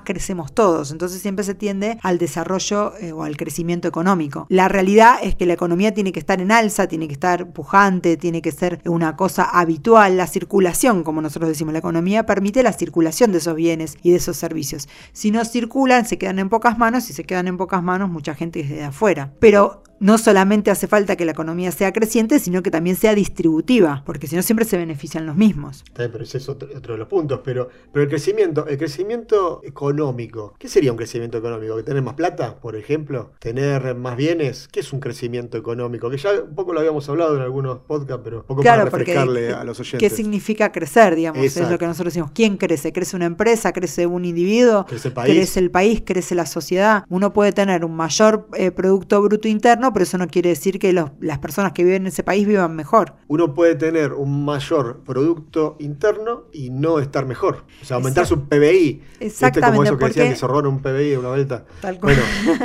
crecemos 0.00 0.52
todos. 0.52 0.90
Entonces 0.90 1.20
siempre 1.20 1.44
se 1.44 1.54
tiende 1.54 1.98
al 2.02 2.18
desarrollo 2.18 2.94
o 3.14 3.22
al 3.22 3.36
crecimiento 3.36 3.86
económico. 3.86 4.46
La 4.48 4.68
realidad 4.68 5.16
es 5.22 5.34
que 5.34 5.46
la 5.46 5.52
economía 5.52 5.92
tiene 5.92 6.12
que 6.12 6.18
estar 6.18 6.40
en 6.40 6.50
alza, 6.50 6.88
tiene 6.88 7.06
que 7.06 7.14
estar 7.14 7.52
pujante, 7.52 8.16
tiene 8.16 8.42
que 8.42 8.52
ser 8.52 8.80
una 8.86 9.16
cosa 9.16 9.44
habitual, 9.44 10.16
la 10.16 10.26
circulación, 10.26 11.04
como 11.04 11.20
nosotros 11.20 11.48
decimos, 11.48 11.72
la 11.72 11.80
economía 11.80 12.24
permite 12.24 12.62
la 12.62 12.72
circulación 12.72 13.32
de 13.32 13.38
esos 13.38 13.54
bienes 13.54 13.98
y 14.02 14.10
de 14.10 14.16
esos 14.16 14.36
servicios. 14.36 14.88
Si 15.12 15.30
no 15.30 15.44
circulan, 15.44 16.06
se 16.06 16.16
quedan 16.16 16.38
en 16.38 16.48
pocas 16.48 16.78
manos, 16.78 17.10
y 17.10 17.12
se 17.12 17.24
quedan 17.24 17.48
en 17.48 17.56
pocas 17.56 17.82
manos, 17.82 17.97
mucha 18.06 18.34
gente 18.34 18.60
es 18.60 18.68
de 18.68 18.84
afuera. 18.84 19.32
Pero 19.40 19.82
no 20.00 20.18
solamente 20.18 20.70
hace 20.70 20.86
falta 20.86 21.16
que 21.16 21.24
la 21.24 21.32
economía 21.32 21.72
sea 21.72 21.92
creciente, 21.92 22.38
sino 22.38 22.62
que 22.62 22.70
también 22.70 22.96
sea 22.96 23.14
distributiva, 23.14 24.02
porque 24.06 24.26
si 24.26 24.36
no 24.36 24.42
siempre 24.42 24.64
se 24.64 24.76
benefician 24.76 25.26
los 25.26 25.36
mismos. 25.36 25.84
pero 25.94 26.22
ese 26.22 26.38
es 26.38 26.48
otro, 26.48 26.68
de 26.68 26.98
los 26.98 27.08
puntos, 27.08 27.40
pero, 27.44 27.68
pero 27.92 28.04
el 28.04 28.08
crecimiento, 28.08 28.66
el 28.66 28.78
crecimiento 28.78 29.60
económico, 29.64 30.54
¿qué 30.58 30.68
sería 30.68 30.92
un 30.92 30.96
crecimiento 30.96 31.38
económico? 31.38 31.82
¿Tener 31.82 32.02
más 32.02 32.14
plata, 32.14 32.60
por 32.60 32.76
ejemplo? 32.76 33.32
¿Tener 33.38 33.94
más 33.94 34.16
bienes? 34.16 34.68
¿Qué 34.70 34.80
es 34.80 34.92
un 34.92 35.00
crecimiento 35.00 35.58
económico? 35.58 36.10
Que 36.10 36.16
ya 36.16 36.30
un 36.32 36.54
poco 36.54 36.72
lo 36.72 36.80
habíamos 36.80 37.08
hablado 37.08 37.36
en 37.36 37.42
algunos 37.42 37.78
podcasts, 37.78 38.22
pero 38.22 38.38
un 38.38 38.44
poco 38.44 38.62
para 38.62 38.84
refrescarle 38.84 39.52
a 39.52 39.64
los 39.64 39.80
oyentes. 39.80 40.00
¿Qué 40.00 40.14
significa 40.14 40.70
crecer, 40.72 41.16
digamos? 41.16 41.44
Es 41.44 41.70
lo 41.70 41.78
que 41.78 41.86
nosotros 41.86 42.14
decimos. 42.14 42.30
¿Quién 42.32 42.56
crece? 42.56 42.92
¿Crece 42.92 43.16
una 43.16 43.26
empresa? 43.26 43.72
¿Crece 43.72 44.06
un 44.06 44.24
individuo? 44.24 44.86
¿Crece 44.86 45.08
el 45.08 45.14
país? 45.14 45.34
¿Crece 45.34 45.60
el 45.60 45.70
país? 45.70 46.02
¿Crece 46.04 46.34
la 46.34 46.46
sociedad? 46.46 47.04
Uno 47.08 47.32
puede 47.32 47.52
tener 47.52 47.84
un 47.88 47.96
mayor 47.96 48.48
eh, 48.54 48.70
Producto 48.70 49.20
Bruto 49.22 49.48
Interno, 49.48 49.92
pero 49.92 50.02
eso 50.02 50.18
no 50.18 50.28
quiere 50.28 50.50
decir 50.50 50.78
que 50.78 50.92
las 50.92 51.38
personas 51.38 51.72
que 51.72 51.84
viven 51.84 52.02
en 52.02 52.08
ese 52.08 52.22
país 52.22 52.46
vivan 52.46 52.76
mejor. 52.76 53.14
Uno 53.28 53.54
puede 53.54 53.74
tener 53.74 54.12
un 54.12 54.44
mayor 54.44 55.00
Producto 55.04 55.76
Interno 55.78 56.44
y 56.52 56.70
no 56.70 56.98
estar 56.98 57.26
mejor. 57.26 57.64
O 57.82 57.84
sea, 57.84 57.96
aumentar 57.96 58.26
su 58.26 58.48
PBI. 58.48 59.02
Exactamente. 59.20 59.76
Como 59.76 59.84
eso 59.84 59.98
que 59.98 60.06
decían 60.06 60.28
que 60.28 60.36
se 60.36 60.46
robaron 60.46 60.74
un 60.74 60.82
PBI 60.82 61.10
de 61.10 61.18
una 61.18 61.28
vuelta. 61.28 61.64
Bueno, 62.00 62.22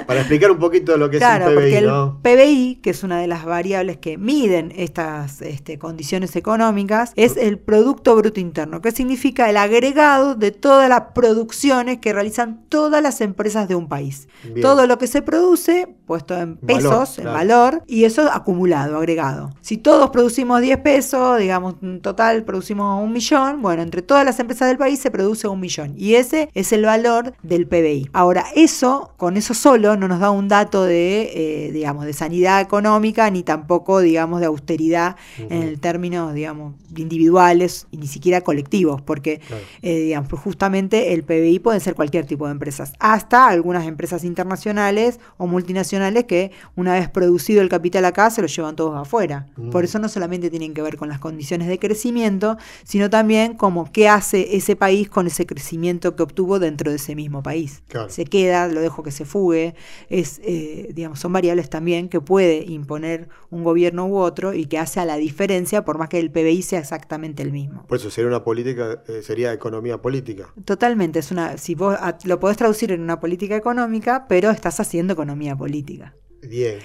para 0.07 0.19
explicar 0.19 0.51
un 0.51 0.59
poquito 0.59 0.97
lo 0.97 1.09
que 1.09 1.17
es 1.17 1.23
el 1.23 1.55
PBI. 1.55 1.73
el 1.73 1.91
PBI, 2.21 2.75
que 2.81 2.89
es 2.89 3.03
una 3.03 3.19
de 3.19 3.27
las 3.27 3.45
variables 3.45 3.97
que 3.97 4.17
miden 4.17 4.73
estas 4.75 5.41
este, 5.41 5.79
condiciones 5.79 6.35
económicas, 6.35 7.13
es 7.15 7.37
el 7.37 7.57
Producto 7.59 8.15
Bruto 8.15 8.39
Interno, 8.39 8.81
que 8.81 8.91
significa 8.91 9.49
el 9.49 9.57
agregado 9.57 10.35
de 10.35 10.51
todas 10.51 10.89
las 10.89 11.01
producciones 11.13 11.99
que 11.99 12.13
realizan 12.13 12.65
todas 12.69 13.01
las 13.01 13.21
empresas 13.21 13.67
de 13.67 13.75
un 13.75 13.87
país. 13.87 14.27
Todo 14.61 14.87
lo 14.87 14.97
que 14.97 15.07
se 15.13 15.21
produce, 15.21 15.95
puesto 16.13 16.37
en 16.39 16.57
pesos, 16.57 17.17
en 17.17 17.25
valor, 17.25 17.81
y 17.87 18.03
eso 18.03 18.29
acumulado, 18.31 18.97
agregado. 18.97 19.49
Si 19.61 19.77
todos 19.77 20.11
producimos 20.11 20.61
10 20.61 20.77
pesos, 20.81 21.39
digamos, 21.39 21.73
en 21.81 22.01
total 22.01 22.43
producimos 22.43 23.03
un 23.03 23.11
millón, 23.11 23.63
bueno, 23.63 23.81
entre 23.81 24.03
todas 24.03 24.23
las 24.23 24.39
empresas 24.39 24.67
del 24.67 24.77
país 24.77 24.99
se 24.99 25.09
produce 25.09 25.47
un 25.47 25.59
millón. 25.59 25.95
Y 25.97 26.13
ese 26.13 26.49
es 26.53 26.71
el 26.71 26.85
valor 26.85 27.33
del 27.41 27.65
PBI. 27.65 28.11
Ahora, 28.13 28.45
eso, 28.53 29.13
con 29.17 29.37
eso 29.37 29.55
solo, 29.55 29.97
no 29.97 30.07
nos 30.07 30.19
da 30.19 30.29
un 30.29 30.47
dato 30.47 30.83
de, 30.83 31.31
eh, 31.33 31.71
digamos, 31.71 32.05
de 32.05 32.13
sanidad 32.13 32.61
económica, 32.61 33.31
ni 33.31 33.41
tampoco, 33.41 33.99
digamos, 33.99 34.39
de 34.39 34.45
austeridad 34.45 35.15
en 35.39 35.63
el 35.63 35.79
término, 35.79 36.31
digamos, 36.31 36.75
individuales 36.95 37.87
y 37.89 37.97
ni 37.97 38.05
siquiera 38.05 38.41
colectivos, 38.41 39.01
porque, 39.01 39.41
eh, 39.81 39.99
digamos, 40.01 40.31
justamente 40.39 41.13
el 41.13 41.23
PBI 41.23 41.57
puede 41.57 41.79
ser 41.79 41.95
cualquier 41.95 42.27
tipo 42.27 42.45
de 42.45 42.51
empresas, 42.51 42.93
hasta 42.99 43.47
algunas 43.47 43.87
empresas 43.87 44.23
internacionales 44.23 45.19
o 45.37 45.47
multinacionales 45.47 46.02
que 46.25 46.51
una 46.75 46.93
vez 46.93 47.09
producido 47.09 47.61
el 47.61 47.69
capital 47.69 48.05
acá 48.05 48.29
se 48.29 48.41
lo 48.41 48.47
llevan 48.47 48.75
todos 48.75 48.95
afuera. 48.95 49.47
Mm. 49.55 49.69
Por 49.69 49.83
eso 49.83 49.99
no 49.99 50.09
solamente 50.09 50.49
tienen 50.49 50.73
que 50.73 50.81
ver 50.81 50.97
con 50.97 51.09
las 51.09 51.19
condiciones 51.19 51.67
de 51.67 51.79
crecimiento, 51.79 52.57
sino 52.83 53.09
también 53.09 53.55
como 53.55 53.91
qué 53.91 54.07
hace 54.07 54.55
ese 54.55 54.75
país 54.75 55.09
con 55.09 55.27
ese 55.27 55.45
crecimiento 55.45 56.15
que 56.15 56.23
obtuvo 56.23 56.59
dentro 56.59 56.91
de 56.91 56.97
ese 56.97 57.15
mismo 57.15 57.43
país. 57.43 57.83
Se 58.09 58.25
queda, 58.25 58.67
lo 58.67 58.81
dejo 58.81 59.03
que 59.03 59.11
se 59.11 59.25
fugue, 59.25 59.75
es, 60.09 60.41
eh, 60.43 60.89
digamos, 60.93 61.19
son 61.19 61.33
variables 61.33 61.69
también 61.69 62.09
que 62.09 62.21
puede 62.21 62.63
imponer 62.65 63.29
un 63.49 63.63
gobierno 63.63 64.07
u 64.07 64.17
otro 64.17 64.53
y 64.53 64.65
que 64.65 64.77
hace 64.77 64.99
a 64.99 65.05
la 65.05 65.17
diferencia 65.17 65.85
por 65.85 65.97
más 65.97 66.09
que 66.09 66.19
el 66.19 66.31
PBI 66.31 66.61
sea 66.61 66.79
exactamente 66.79 67.43
el 67.43 67.51
mismo. 67.51 67.85
Por 67.87 67.97
eso 67.97 68.09
sería 68.09 68.27
una 68.27 68.43
política, 68.43 69.03
eh, 69.07 69.21
sería 69.21 69.53
economía 69.53 70.01
política. 70.01 70.47
Totalmente, 70.65 71.19
es 71.19 71.31
una, 71.31 71.57
si 71.57 71.75
vos 71.75 71.95
lo 72.23 72.39
podés 72.39 72.57
traducir 72.57 72.91
en 72.91 73.01
una 73.01 73.19
política 73.19 73.55
económica, 73.55 74.25
pero 74.27 74.49
estás 74.49 74.79
haciendo 74.79 75.13
economía 75.13 75.55
política. 75.55 75.82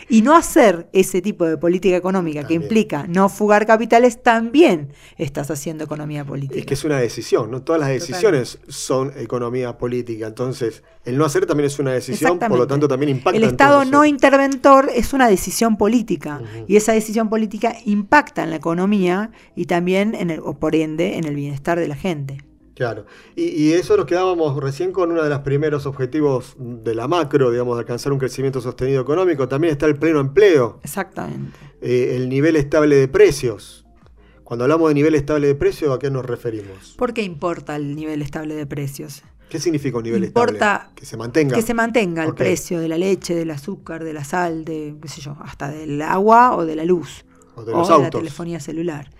Y 0.08 0.22
no 0.22 0.36
hacer 0.36 0.88
ese 0.92 1.20
tipo 1.20 1.44
de 1.44 1.56
política 1.56 1.96
económica 1.96 2.46
que 2.46 2.54
implica 2.54 3.06
no 3.06 3.28
fugar 3.28 3.66
capitales, 3.66 4.22
también 4.22 4.92
estás 5.16 5.50
haciendo 5.50 5.84
economía 5.84 6.24
política. 6.24 6.60
Es 6.60 6.66
que 6.66 6.74
es 6.74 6.84
una 6.84 6.98
decisión, 6.98 7.50
¿no? 7.50 7.62
Todas 7.62 7.80
las 7.80 7.90
decisiones 7.90 8.58
son 8.68 9.12
economía 9.16 9.76
política. 9.78 10.26
Entonces, 10.26 10.82
el 11.04 11.18
no 11.18 11.24
hacer 11.24 11.46
también 11.46 11.66
es 11.66 11.78
una 11.78 11.92
decisión, 11.92 12.38
por 12.38 12.58
lo 12.58 12.66
tanto 12.66 12.88
también 12.88 13.10
impacta. 13.10 13.36
El 13.36 13.44
Estado 13.44 13.84
no 13.84 14.04
interventor 14.04 14.90
es 14.94 15.12
una 15.12 15.28
decisión 15.28 15.76
política. 15.76 16.40
Y 16.66 16.76
esa 16.76 16.92
decisión 16.92 17.28
política 17.28 17.74
impacta 17.84 18.44
en 18.44 18.50
la 18.50 18.56
economía 18.56 19.30
y 19.56 19.66
también, 19.66 20.14
en 20.14 20.30
el, 20.30 20.40
o 20.40 20.58
por 20.58 20.74
ende, 20.74 21.16
en 21.16 21.24
el 21.24 21.34
bienestar 21.34 21.78
de 21.78 21.88
la 21.88 21.96
gente. 21.96 22.47
Claro, 22.78 23.06
y, 23.34 23.72
eso 23.72 23.96
nos 23.96 24.06
quedábamos 24.06 24.56
recién 24.62 24.92
con 24.92 25.10
uno 25.10 25.24
de 25.24 25.28
los 25.28 25.40
primeros 25.40 25.84
objetivos 25.84 26.54
de 26.56 26.94
la 26.94 27.08
macro, 27.08 27.50
digamos, 27.50 27.76
de 27.76 27.80
alcanzar 27.80 28.12
un 28.12 28.20
crecimiento 28.20 28.60
sostenido 28.60 29.02
económico. 29.02 29.48
También 29.48 29.72
está 29.72 29.86
el 29.86 29.96
pleno 29.96 30.20
empleo. 30.20 30.78
Exactamente. 30.84 31.58
Eh, 31.80 32.14
el 32.14 32.28
nivel 32.28 32.54
estable 32.54 32.94
de 32.94 33.08
precios. 33.08 33.84
Cuando 34.44 34.64
hablamos 34.64 34.90
de 34.90 34.94
nivel 34.94 35.16
estable 35.16 35.48
de 35.48 35.56
precios, 35.56 35.92
¿a 35.92 35.98
qué 35.98 36.08
nos 36.08 36.24
referimos? 36.24 36.94
¿Por 36.96 37.12
qué 37.14 37.22
importa 37.22 37.74
el 37.74 37.96
nivel 37.96 38.22
estable 38.22 38.54
de 38.54 38.64
precios? 38.64 39.24
¿Qué 39.50 39.58
significa 39.58 39.98
un 39.98 40.04
nivel 40.04 40.26
importa 40.26 40.92
Que 40.94 41.04
se 41.04 41.16
mantenga. 41.16 41.56
Que 41.56 41.62
se 41.62 41.74
mantenga 41.74 42.22
el 42.22 42.34
precio 42.34 42.78
de 42.78 42.86
la 42.86 42.96
leche, 42.96 43.34
del 43.34 43.50
azúcar, 43.50 44.04
de 44.04 44.12
la 44.12 44.22
sal, 44.22 44.64
de, 44.64 44.94
qué 45.02 45.08
sé 45.08 45.20
yo, 45.20 45.36
hasta 45.40 45.68
del 45.68 46.00
agua 46.00 46.54
o 46.54 46.64
de 46.64 46.76
la 46.76 46.84
luz. 46.84 47.24
O 47.56 47.64
de, 47.64 47.72
los 47.72 47.90
o 47.90 47.96
de 47.96 48.04
la 48.04 48.10
telefonía 48.10 48.60
celular. 48.60 49.10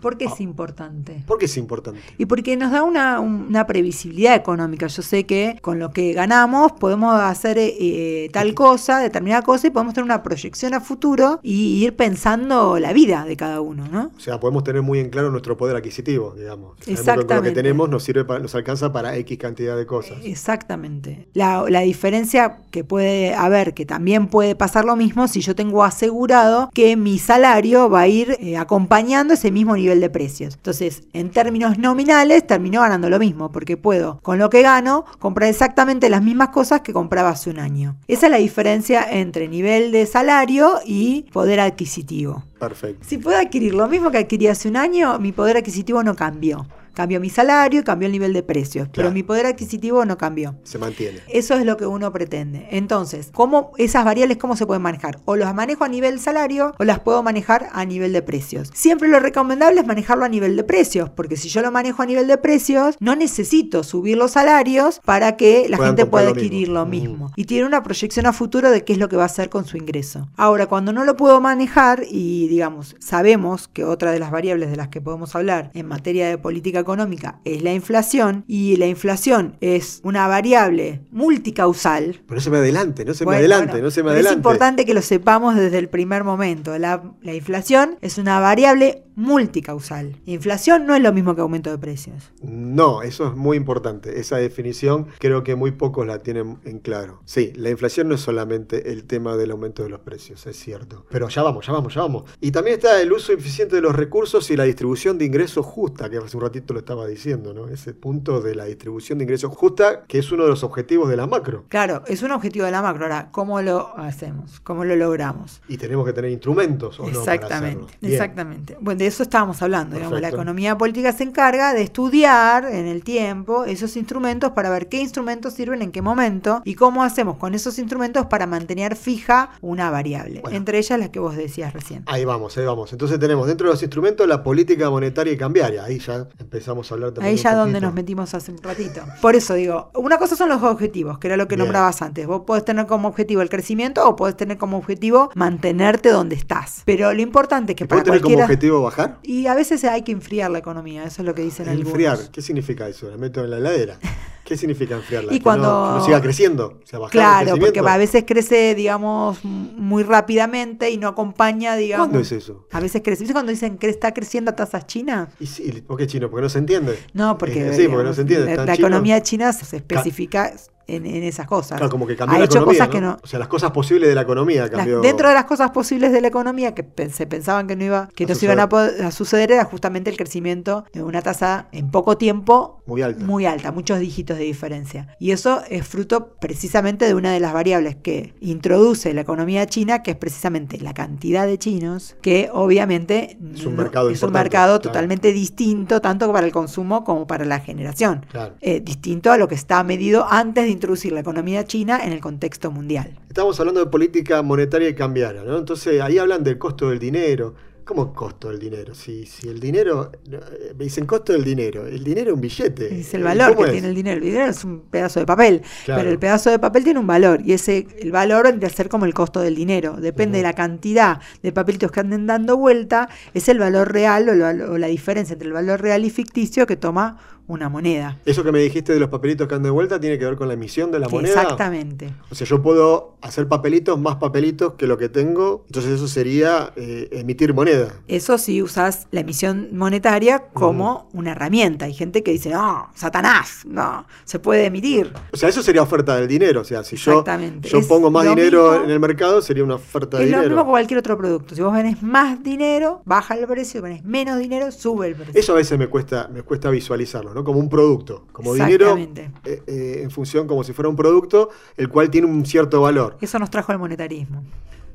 ¿Por 0.00 0.16
qué 0.16 0.26
es 0.26 0.32
ah. 0.38 0.42
importante? 0.42 1.22
¿Por 1.26 1.38
qué 1.38 1.46
es 1.46 1.56
importante? 1.56 2.00
Y 2.18 2.26
porque 2.26 2.56
nos 2.56 2.72
da 2.72 2.82
una, 2.82 3.66
previsibilidad 3.66 4.34
económica. 4.34 4.86
Yo 4.86 5.02
sé 5.02 5.24
que 5.24 5.58
con 5.60 5.78
lo 5.78 5.90
que 5.90 6.12
ganamos 6.12 6.72
podemos 6.72 7.20
hacer 7.20 7.58
eh, 7.58 7.76
eh, 7.78 8.30
tal 8.32 8.54
cosa, 8.54 8.98
determinada 9.00 9.42
cosa, 9.42 9.66
y 9.66 9.70
podemos 9.70 9.94
tener 9.94 10.04
una 10.04 10.22
proyección 10.22 10.74
a 10.74 10.80
futuro 10.80 11.40
y 11.42 11.84
ir 11.84 11.94
pensando 11.94 12.78
la 12.78 12.92
vida 12.92 13.24
de 13.24 13.36
cada 13.36 13.60
uno, 13.60 13.86
¿no? 13.88 14.10
O 14.16 14.20
sea, 14.20 14.40
podemos 14.40 14.64
tener 14.64 14.82
muy 14.82 14.98
en 14.98 15.10
claro 15.10 15.30
nuestro 15.30 15.56
poder 15.56 15.76
adquisitivo, 15.76 16.34
digamos. 16.36 16.76
Exactamente. 16.86 17.34
lo 17.34 17.42
que 17.42 17.50
tenemos 17.50 17.88
nos 17.88 18.02
sirve 18.02 18.24
para, 18.24 18.40
nos 18.40 18.54
alcanza 18.54 18.92
para 18.92 19.16
X 19.16 19.38
cantidad 19.38 19.76
de 19.76 19.86
cosas. 19.86 20.18
Exactamente. 20.24 21.28
La, 21.34 21.80
diferencia 21.80 22.58
que 22.70 22.84
puede 22.84 23.34
haber, 23.34 23.74
que 23.74 23.86
también 23.86 24.28
puede 24.28 24.54
pasar 24.54 24.84
lo 24.84 24.96
mismo, 24.96 25.28
si 25.28 25.40
yo 25.40 25.54
tengo 25.54 25.82
asegurado 25.82 26.70
que 26.74 26.96
mi 26.96 27.18
salario 27.18 27.88
va 27.88 28.02
a 28.02 28.08
ir 28.08 28.36
eh, 28.40 28.56
acompañando 28.56 29.34
ese 29.34 29.50
mismo 29.50 29.76
nivel 29.76 29.89
de 29.98 30.10
precios. 30.10 30.54
Entonces, 30.54 31.02
en 31.12 31.30
términos 31.30 31.78
nominales, 31.78 32.46
termino 32.46 32.82
ganando 32.82 33.10
lo 33.10 33.18
mismo, 33.18 33.50
porque 33.50 33.76
puedo, 33.76 34.20
con 34.22 34.38
lo 34.38 34.50
que 34.50 34.62
gano, 34.62 35.04
comprar 35.18 35.48
exactamente 35.48 36.08
las 36.08 36.22
mismas 36.22 36.50
cosas 36.50 36.82
que 36.82 36.92
compraba 36.92 37.30
hace 37.30 37.50
un 37.50 37.58
año. 37.58 37.96
Esa 38.06 38.26
es 38.26 38.30
la 38.30 38.38
diferencia 38.38 39.04
entre 39.10 39.48
nivel 39.48 39.90
de 39.90 40.06
salario 40.06 40.74
y 40.84 41.22
poder 41.32 41.60
adquisitivo. 41.60 42.44
Perfecto. 42.58 43.04
Si 43.08 43.18
puedo 43.18 43.38
adquirir 43.38 43.74
lo 43.74 43.88
mismo 43.88 44.10
que 44.10 44.18
adquirí 44.18 44.46
hace 44.46 44.68
un 44.68 44.76
año, 44.76 45.18
mi 45.18 45.32
poder 45.32 45.56
adquisitivo 45.56 46.02
no 46.04 46.14
cambió 46.14 46.66
Cambió 47.00 47.18
mi 47.18 47.30
salario 47.30 47.80
y 47.80 47.82
cambió 47.82 48.04
el 48.04 48.12
nivel 48.12 48.34
de 48.34 48.42
precios, 48.42 48.86
pero 48.92 49.10
mi 49.10 49.22
poder 49.22 49.46
adquisitivo 49.46 50.04
no 50.04 50.18
cambió. 50.18 50.56
Se 50.64 50.76
mantiene. 50.78 51.20
Eso 51.28 51.54
es 51.54 51.64
lo 51.64 51.78
que 51.78 51.86
uno 51.86 52.12
pretende. 52.12 52.68
Entonces, 52.72 53.30
¿cómo 53.32 53.72
esas 53.78 54.04
variables 54.04 54.36
cómo 54.36 54.54
se 54.54 54.66
pueden 54.66 54.82
manejar? 54.82 55.18
O 55.24 55.34
las 55.34 55.54
manejo 55.54 55.84
a 55.84 55.88
nivel 55.88 56.20
salario 56.20 56.74
o 56.78 56.84
las 56.84 56.98
puedo 57.00 57.22
manejar 57.22 57.70
a 57.72 57.86
nivel 57.86 58.12
de 58.12 58.20
precios. 58.20 58.68
Siempre 58.74 59.08
lo 59.08 59.18
recomendable 59.18 59.80
es 59.80 59.86
manejarlo 59.86 60.26
a 60.26 60.28
nivel 60.28 60.56
de 60.56 60.62
precios, 60.64 61.08
porque 61.08 61.38
si 61.38 61.48
yo 61.48 61.62
lo 61.62 61.72
manejo 61.72 62.02
a 62.02 62.06
nivel 62.06 62.26
de 62.26 62.36
precios, 62.36 62.96
no 63.00 63.16
necesito 63.16 63.82
subir 63.82 64.18
los 64.18 64.32
salarios 64.32 65.00
para 65.02 65.38
que 65.38 65.66
la 65.70 65.78
Puedan 65.78 65.96
gente 65.96 66.04
pueda 66.04 66.24
lo 66.26 66.30
adquirir 66.32 66.68
mismo. 66.68 66.74
lo 66.74 66.84
Mm. 66.84 66.90
mismo. 66.90 67.32
Y 67.34 67.46
tiene 67.46 67.64
una 67.66 67.82
proyección 67.82 68.26
a 68.26 68.34
futuro 68.34 68.70
de 68.70 68.84
qué 68.84 68.92
es 68.92 68.98
lo 68.98 69.08
que 69.08 69.16
va 69.16 69.22
a 69.22 69.26
hacer 69.26 69.48
con 69.48 69.64
su 69.64 69.78
ingreso. 69.78 70.28
Ahora, 70.36 70.66
cuando 70.66 70.92
no 70.92 71.04
lo 71.06 71.16
puedo 71.16 71.40
manejar 71.40 72.02
y 72.10 72.46
digamos, 72.48 72.94
sabemos 72.98 73.68
que 73.68 73.84
otra 73.86 74.12
de 74.12 74.18
las 74.18 74.30
variables 74.30 74.70
de 74.70 74.76
las 74.76 74.88
que 74.88 75.00
podemos 75.00 75.34
hablar 75.34 75.70
en 75.72 75.86
materia 75.86 76.28
de 76.28 76.36
política 76.36 76.84
económica 76.90 77.40
es 77.44 77.62
la 77.62 77.72
inflación 77.72 78.44
y 78.48 78.76
la 78.76 78.86
inflación 78.86 79.56
es 79.60 80.00
una 80.02 80.26
variable 80.26 81.00
multicausal. 81.10 82.20
Pero 82.26 82.36
no 82.36 82.40
se 82.40 82.50
me 82.50 82.58
adelante, 82.58 83.04
no 83.04 83.14
se 83.14 83.24
Bueno, 83.24 83.38
me 83.38 83.38
adelante, 83.38 83.72
bueno, 83.72 83.84
no 83.84 83.90
se 83.90 84.02
me 84.02 84.10
adelante. 84.10 84.30
Es 84.30 84.36
importante 84.36 84.84
que 84.84 84.94
lo 84.94 85.02
sepamos 85.02 85.54
desde 85.54 85.78
el 85.78 85.88
primer 85.88 86.24
momento. 86.24 86.76
La, 86.78 87.02
la 87.22 87.34
inflación 87.34 87.96
es 88.00 88.18
una 88.18 88.40
variable 88.40 89.04
multicausal. 89.20 90.16
Inflación 90.26 90.86
no 90.86 90.94
es 90.94 91.02
lo 91.02 91.12
mismo 91.12 91.34
que 91.34 91.42
aumento 91.42 91.70
de 91.70 91.78
precios. 91.78 92.32
No, 92.42 93.02
eso 93.02 93.28
es 93.28 93.36
muy 93.36 93.56
importante. 93.56 94.18
Esa 94.18 94.38
definición 94.38 95.06
creo 95.18 95.44
que 95.44 95.54
muy 95.54 95.72
pocos 95.72 96.06
la 96.06 96.18
tienen 96.20 96.58
en 96.64 96.78
claro. 96.78 97.20
Sí, 97.24 97.52
la 97.56 97.70
inflación 97.70 98.08
no 98.08 98.14
es 98.14 98.20
solamente 98.22 98.92
el 98.92 99.04
tema 99.04 99.36
del 99.36 99.50
aumento 99.50 99.82
de 99.82 99.90
los 99.90 100.00
precios, 100.00 100.46
es 100.46 100.56
cierto. 100.56 101.04
Pero 101.10 101.28
ya 101.28 101.42
vamos, 101.42 101.66
ya 101.66 101.72
vamos, 101.72 101.94
ya 101.94 102.00
vamos. 102.00 102.24
Y 102.40 102.50
también 102.50 102.76
está 102.76 103.00
el 103.00 103.12
uso 103.12 103.32
eficiente 103.32 103.76
de 103.76 103.82
los 103.82 103.94
recursos 103.94 104.50
y 104.50 104.56
la 104.56 104.64
distribución 104.64 105.18
de 105.18 105.26
ingresos 105.26 105.64
justa, 105.66 106.08
que 106.08 106.16
hace 106.16 106.36
un 106.36 106.42
ratito 106.42 106.72
lo 106.72 106.80
estaba 106.80 107.06
diciendo, 107.06 107.52
¿no? 107.52 107.68
Ese 107.68 107.92
punto 107.92 108.40
de 108.40 108.54
la 108.54 108.64
distribución 108.64 109.18
de 109.18 109.24
ingresos 109.24 109.54
justa, 109.54 110.04
que 110.06 110.18
es 110.18 110.32
uno 110.32 110.44
de 110.44 110.50
los 110.50 110.64
objetivos 110.64 111.08
de 111.10 111.16
la 111.16 111.26
macro. 111.26 111.64
Claro, 111.68 112.02
es 112.06 112.22
un 112.22 112.32
objetivo 112.32 112.64
de 112.64 112.72
la 112.72 112.82
macro. 112.82 113.04
Ahora, 113.04 113.28
¿cómo 113.30 113.60
lo 113.60 113.96
hacemos? 113.98 114.60
¿Cómo 114.60 114.84
lo 114.84 114.96
logramos? 114.96 115.60
Y 115.68 115.76
tenemos 115.76 116.06
que 116.06 116.12
tener 116.12 116.30
instrumentos, 116.30 116.98
¿o 116.98 117.06
no? 117.06 117.20
para 117.20 117.34
Exactamente, 117.34 117.84
hacerlo. 117.84 117.98
Bien. 118.00 118.12
exactamente. 118.14 118.76
Bueno, 118.80 118.98
de 118.98 119.09
eso 119.10 119.22
estábamos 119.22 119.60
hablando. 119.62 119.96
Digamos, 119.96 120.20
la 120.20 120.28
economía 120.28 120.78
política 120.78 121.12
se 121.12 121.24
encarga 121.24 121.74
de 121.74 121.82
estudiar 121.82 122.64
en 122.64 122.86
el 122.86 123.02
tiempo 123.04 123.64
esos 123.64 123.96
instrumentos 123.96 124.52
para 124.52 124.70
ver 124.70 124.88
qué 124.88 125.00
instrumentos 125.00 125.54
sirven 125.54 125.82
en 125.82 125.92
qué 125.92 126.02
momento 126.02 126.62
y 126.64 126.74
cómo 126.74 127.02
hacemos 127.02 127.36
con 127.36 127.54
esos 127.54 127.78
instrumentos 127.78 128.26
para 128.26 128.46
mantener 128.46 128.96
fija 128.96 129.50
una 129.60 129.90
variable. 129.90 130.40
Bueno. 130.40 130.56
Entre 130.56 130.78
ellas 130.78 130.98
las 130.98 131.10
que 131.10 131.18
vos 131.18 131.36
decías 131.36 131.72
recién. 131.72 132.02
Ahí 132.06 132.24
vamos, 132.24 132.56
ahí 132.56 132.64
vamos. 132.64 132.92
Entonces 132.92 133.18
tenemos 133.18 133.46
dentro 133.46 133.66
de 133.66 133.74
los 133.74 133.82
instrumentos 133.82 134.26
la 134.26 134.42
política 134.42 134.88
monetaria 134.90 135.32
y 135.32 135.36
cambiaria. 135.36 135.84
Ahí 135.84 135.98
ya 135.98 136.26
empezamos 136.38 136.90
a 136.90 136.94
hablar 136.94 137.12
también 137.12 137.32
Ahí 137.34 137.36
ya 137.36 137.54
donde 137.54 137.80
nos 137.80 137.92
metimos 137.92 138.32
hace 138.34 138.52
un 138.52 138.58
ratito. 138.62 139.02
Por 139.20 139.34
eso 139.34 139.54
digo, 139.54 139.90
una 139.94 140.18
cosa 140.18 140.36
son 140.36 140.48
los 140.48 140.62
objetivos, 140.62 141.18
que 141.18 141.26
era 141.26 141.36
lo 141.36 141.48
que 141.48 141.56
Bien. 141.56 141.66
nombrabas 141.66 142.02
antes. 142.02 142.26
Vos 142.26 142.42
podés 142.46 142.64
tener 142.64 142.86
como 142.86 143.08
objetivo 143.08 143.42
el 143.42 143.48
crecimiento 143.48 144.08
o 144.08 144.16
podés 144.16 144.36
tener 144.36 144.58
como 144.58 144.76
objetivo 144.76 145.30
mantenerte 145.34 146.10
donde 146.10 146.36
estás. 146.36 146.82
Pero 146.84 147.12
lo 147.12 147.20
importante 147.20 147.72
es 147.72 147.76
que 147.76 147.84
¿Y 147.84 147.86
para 147.86 148.02
¿Puede 148.02 148.04
tener 148.04 148.20
como 148.20 148.34
cualquiera... 148.34 148.44
objetivo 148.44 148.82
bajar? 148.82 148.99
Y 149.22 149.46
a 149.46 149.54
veces 149.54 149.84
hay 149.84 150.02
que 150.02 150.12
enfriar 150.12 150.50
la 150.50 150.58
economía, 150.58 151.04
eso 151.04 151.22
es 151.22 151.26
lo 151.26 151.34
que 151.34 151.42
dicen 151.42 151.68
Enfriar, 151.68 152.12
algunos. 152.12 152.30
¿qué 152.30 152.42
significa 152.42 152.88
eso? 152.88 153.10
¿La 153.10 153.16
meto 153.16 153.42
en 153.44 153.50
la 153.50 153.56
heladera? 153.58 153.98
¿Qué 154.44 154.56
significa 154.56 154.96
enfriarla? 154.96 155.32
Y 155.32 155.38
¿Que 155.38 155.42
cuando- 155.44 155.68
no, 155.86 155.92
que 155.94 155.98
no 156.00 156.04
siga 156.06 156.20
creciendo? 156.20 156.80
O 156.82 156.86
sea, 156.86 156.98
bajar 156.98 157.14
el 157.14 157.20
Claro, 157.20 157.60
porque 157.60 157.78
a 157.78 157.96
veces 157.96 158.24
crece, 158.26 158.74
digamos, 158.74 159.44
muy 159.44 160.02
rápidamente 160.02 160.90
y 160.90 160.96
no 160.96 161.06
acompaña, 161.06 161.76
digamos. 161.76 162.08
¿Cuándo 162.08 162.20
es 162.20 162.32
eso? 162.32 162.66
A 162.72 162.80
veces 162.80 163.00
crece. 163.04 163.20
¿Viste 163.22 163.32
cuando 163.32 163.52
dicen 163.52 163.78
que 163.78 163.88
está 163.88 164.12
creciendo 164.12 164.50
a 164.50 164.56
tasas 164.56 164.88
chinas? 164.88 165.28
Y 165.38 165.46
sí, 165.46 165.84
¿Por 165.86 165.96
qué 165.98 166.08
chino? 166.08 166.28
¿Porque 166.30 166.42
no 166.42 166.48
se 166.48 166.58
entiende? 166.58 166.98
No, 167.12 167.38
porque, 167.38 167.68
Eh, 167.68 167.74
sí, 167.74 167.86
porque 167.86 168.02
no 168.02 168.12
se 168.12 168.22
entiende. 168.22 168.56
la, 168.56 168.74
economía 168.74 169.22
china 169.22 169.52
se 169.52 169.76
especifica 169.76 170.52
en, 170.96 171.06
en 171.06 171.22
esas 171.22 171.46
cosas. 171.46 171.78
Claro, 171.78 171.90
como 171.90 172.06
que 172.06 172.16
cambió 172.16 172.36
ha 172.36 172.38
la 172.40 172.44
hecho 172.44 172.58
economía, 172.58 172.78
cosas 172.78 172.88
¿no? 172.88 172.92
que 172.92 173.00
no. 173.00 173.16
O 173.22 173.26
sea, 173.26 173.38
las 173.38 173.48
cosas 173.48 173.70
posibles 173.70 174.08
de 174.08 174.14
la 174.14 174.22
economía 174.22 174.62
las- 174.62 174.70
cambió. 174.70 175.00
dentro 175.00 175.28
de 175.28 175.34
las 175.34 175.44
cosas 175.44 175.70
posibles 175.70 176.12
de 176.12 176.20
la 176.20 176.28
economía 176.28 176.74
que 176.74 176.86
se 177.10 177.26
pensaban 177.26 177.66
que 177.66 177.76
no 177.76 177.84
iba, 177.84 178.08
que 178.14 178.24
A 178.24 178.26
no 178.28 178.34
se 178.34 178.44
iban 178.46 178.60
a, 178.60 178.68
poder- 178.68 179.02
a 179.04 179.10
suceder 179.10 179.52
era 179.52 179.64
justamente 179.64 180.10
el 180.10 180.16
crecimiento 180.16 180.84
de 180.92 181.02
una 181.02 181.22
tasa 181.22 181.68
en 181.72 181.90
poco 181.90 182.16
tiempo 182.16 182.82
Muy 182.86 183.02
alta. 183.02 183.24
muy 183.24 183.46
alta, 183.46 183.72
muchos 183.72 183.98
dígitos 184.00 184.38
de 184.38 184.44
diferencia. 184.44 185.16
Y 185.18 185.30
eso 185.32 185.62
es 185.70 185.86
fruto 185.86 186.34
precisamente 186.40 187.06
de 187.06 187.14
una 187.14 187.32
de 187.32 187.40
las 187.40 187.52
variables 187.52 187.96
que 187.96 188.34
introduce 188.40 189.12
la 189.14 189.20
economía 189.22 189.66
china, 189.66 190.02
que 190.02 190.12
es 190.12 190.16
precisamente 190.16 190.78
la 190.80 190.92
cantidad 190.94 191.46
de 191.46 191.58
chinos, 191.58 192.16
que 192.22 192.50
obviamente 192.52 193.38
Es 193.54 193.64
un 193.66 193.76
mercado 193.76 194.10
es 194.10 194.22
un 194.22 194.28
importante, 194.28 194.32
mercado 194.44 194.78
claro. 194.80 194.80
totalmente 194.92 195.32
distinto, 195.32 196.00
tanto 196.00 196.32
para 196.32 196.46
el 196.46 196.52
consumo 196.52 197.04
como 197.04 197.26
para 197.26 197.44
la 197.44 197.60
generación. 197.60 198.26
Claro. 198.30 198.54
Eh, 198.60 198.80
distinto 198.80 199.32
a 199.32 199.36
lo 199.38 199.48
que 199.48 199.54
está 199.54 199.82
medido 199.84 200.26
antes 200.30 200.64
de 200.64 200.70
introducir 200.80 201.12
la 201.12 201.20
economía 201.20 201.64
china 201.64 202.00
en 202.02 202.12
el 202.12 202.20
contexto 202.20 202.70
mundial. 202.70 203.18
Estamos 203.28 203.60
hablando 203.60 203.84
de 203.84 203.90
política 203.90 204.40
monetaria 204.42 204.88
y 204.88 204.94
cambiaria, 204.94 205.42
¿no? 205.44 205.58
Entonces 205.58 206.00
ahí 206.00 206.16
hablan 206.18 206.42
del 206.42 206.56
costo 206.58 206.88
del 206.88 206.98
dinero. 206.98 207.54
¿Cómo 207.84 208.12
costo 208.14 208.50
del 208.50 208.60
dinero? 208.60 208.94
Si, 208.94 209.26
si 209.26 209.48
el 209.48 209.58
dinero, 209.58 210.12
eh, 210.30 210.74
me 210.78 210.84
dicen 210.84 211.06
costo 211.06 211.32
del 211.32 211.42
dinero, 211.42 211.86
el 211.88 212.04
dinero 212.04 212.30
es 212.30 212.34
un 212.36 212.40
billete. 212.40 213.00
Es 213.00 213.14
el 213.14 213.24
valor 213.24 213.48
¿cómo 213.54 213.62
que 213.62 213.66
es? 213.66 213.72
tiene 213.72 213.88
el 213.88 213.94
dinero. 213.96 214.18
El 214.18 214.24
dinero 214.24 214.46
es 214.48 214.62
un 214.64 214.80
pedazo 214.82 215.18
de 215.18 215.26
papel, 215.26 215.62
Claro. 215.86 216.00
pero 216.00 216.10
el 216.12 216.18
pedazo 216.20 216.50
de 216.50 216.58
papel 216.60 216.84
tiene 216.84 217.00
un 217.00 217.06
valor 217.08 217.40
y 217.44 217.52
ese 217.52 217.88
el 217.98 218.12
valor 218.12 218.44
vendría 218.44 218.68
a 218.68 218.72
ser 218.72 218.88
como 218.88 219.06
el 219.06 219.14
costo 219.14 219.40
del 219.40 219.56
dinero. 219.56 219.96
Depende 219.96 220.38
de 220.38 220.44
la 220.44 220.52
cantidad 220.52 221.20
de 221.42 221.50
papelitos 221.52 221.90
que 221.90 221.98
anden 222.00 222.26
dando 222.26 222.56
vuelta, 222.56 223.08
es 223.34 223.48
el 223.48 223.58
valor 223.58 223.92
real 223.92 224.28
o, 224.28 224.34
lo- 224.34 224.72
o 224.72 224.78
la 224.78 224.86
diferencia 224.86 225.32
entre 225.32 225.48
el 225.48 225.54
valor 225.54 225.80
real 225.82 226.04
y 226.04 226.10
ficticio 226.10 226.66
que 226.66 226.76
toma 226.76 227.18
una 227.50 227.68
moneda. 227.68 228.18
Eso 228.24 228.42
que 228.44 228.52
me 228.52 228.60
dijiste 228.60 228.92
de 228.94 229.00
los 229.00 229.08
papelitos 229.08 229.48
que 229.48 229.54
andan 229.54 229.64
de 229.64 229.70
vuelta 229.70 230.00
tiene 230.00 230.18
que 230.18 230.24
ver 230.24 230.36
con 230.36 230.48
la 230.48 230.54
emisión 230.54 230.90
de 230.90 230.98
la 230.98 231.08
moneda. 231.08 231.42
Exactamente. 231.42 232.12
O 232.30 232.34
sea, 232.34 232.46
yo 232.46 232.62
puedo 232.62 233.16
hacer 233.20 233.48
papelitos, 233.48 233.98
más 234.00 234.16
papelitos 234.16 234.74
que 234.74 234.86
lo 234.86 234.96
que 234.98 235.08
tengo, 235.08 235.64
entonces 235.66 235.92
eso 235.92 236.08
sería 236.08 236.72
eh, 236.76 237.08
emitir 237.12 237.52
moneda. 237.54 237.92
Eso 238.08 238.38
sí 238.38 238.62
usas 238.62 239.06
la 239.10 239.20
emisión 239.20 239.68
monetaria 239.72 240.44
como 240.52 241.08
una 241.12 241.32
herramienta. 241.32 241.84
Hay 241.86 241.94
gente 241.94 242.22
que 242.22 242.30
dice, 242.32 242.50
no, 242.50 242.88
Satanás, 242.94 243.62
no, 243.66 244.06
se 244.24 244.38
puede 244.38 244.66
emitir. 244.66 245.12
O 245.32 245.36
sea, 245.36 245.48
eso 245.48 245.62
sería 245.62 245.82
oferta 245.82 246.16
del 246.16 246.28
dinero. 246.28 246.60
O 246.60 246.64
sea, 246.64 246.84
si 246.84 246.96
yo, 246.96 247.24
yo 247.62 247.78
Es 247.78 247.86
pongo 247.86 248.10
más 248.10 248.24
dinero 248.28 248.70
mismo- 248.72 248.84
en 248.84 248.90
el 248.90 249.00
mercado, 249.00 249.42
sería 249.42 249.64
una 249.64 249.74
oferta 249.74 250.18
de 250.18 250.24
Es 250.24 250.30
lo 250.30 250.36
dinero. 250.38 250.50
mismo 250.56 250.64
que 250.64 250.70
cualquier 250.70 250.98
otro 251.00 251.18
producto. 251.18 251.54
Si 251.54 251.62
vos 251.62 251.72
venés 251.72 252.02
más 252.02 252.42
dinero, 252.42 253.02
baja 253.04 253.34
el 253.34 253.46
precio. 253.46 253.70
Si 253.70 253.80
venés 253.80 254.04
menos 254.04 254.38
dinero, 254.38 254.70
sube 254.72 255.08
el 255.08 255.14
precio. 255.14 255.34
Eso 255.38 255.52
a 255.52 255.56
veces 255.56 255.78
me 255.78 255.86
cuesta, 255.88 256.28
me 256.32 256.42
cuesta 256.42 256.70
visualizarlo, 256.70 257.34
¿no? 257.34 257.39
Como 257.44 257.58
un 257.58 257.68
producto. 257.68 258.26
Como 258.32 258.54
dinero 258.54 258.96
eh, 258.96 259.30
eh, 259.44 260.00
en 260.02 260.10
función 260.10 260.46
como 260.46 260.64
si 260.64 260.72
fuera 260.72 260.88
un 260.88 260.96
producto, 260.96 261.50
el 261.76 261.88
cual 261.88 262.10
tiene 262.10 262.26
un 262.26 262.44
cierto 262.46 262.80
valor. 262.80 263.16
Eso 263.20 263.38
nos 263.38 263.50
trajo 263.50 263.72
el 263.72 263.78
monetarismo. 263.78 264.42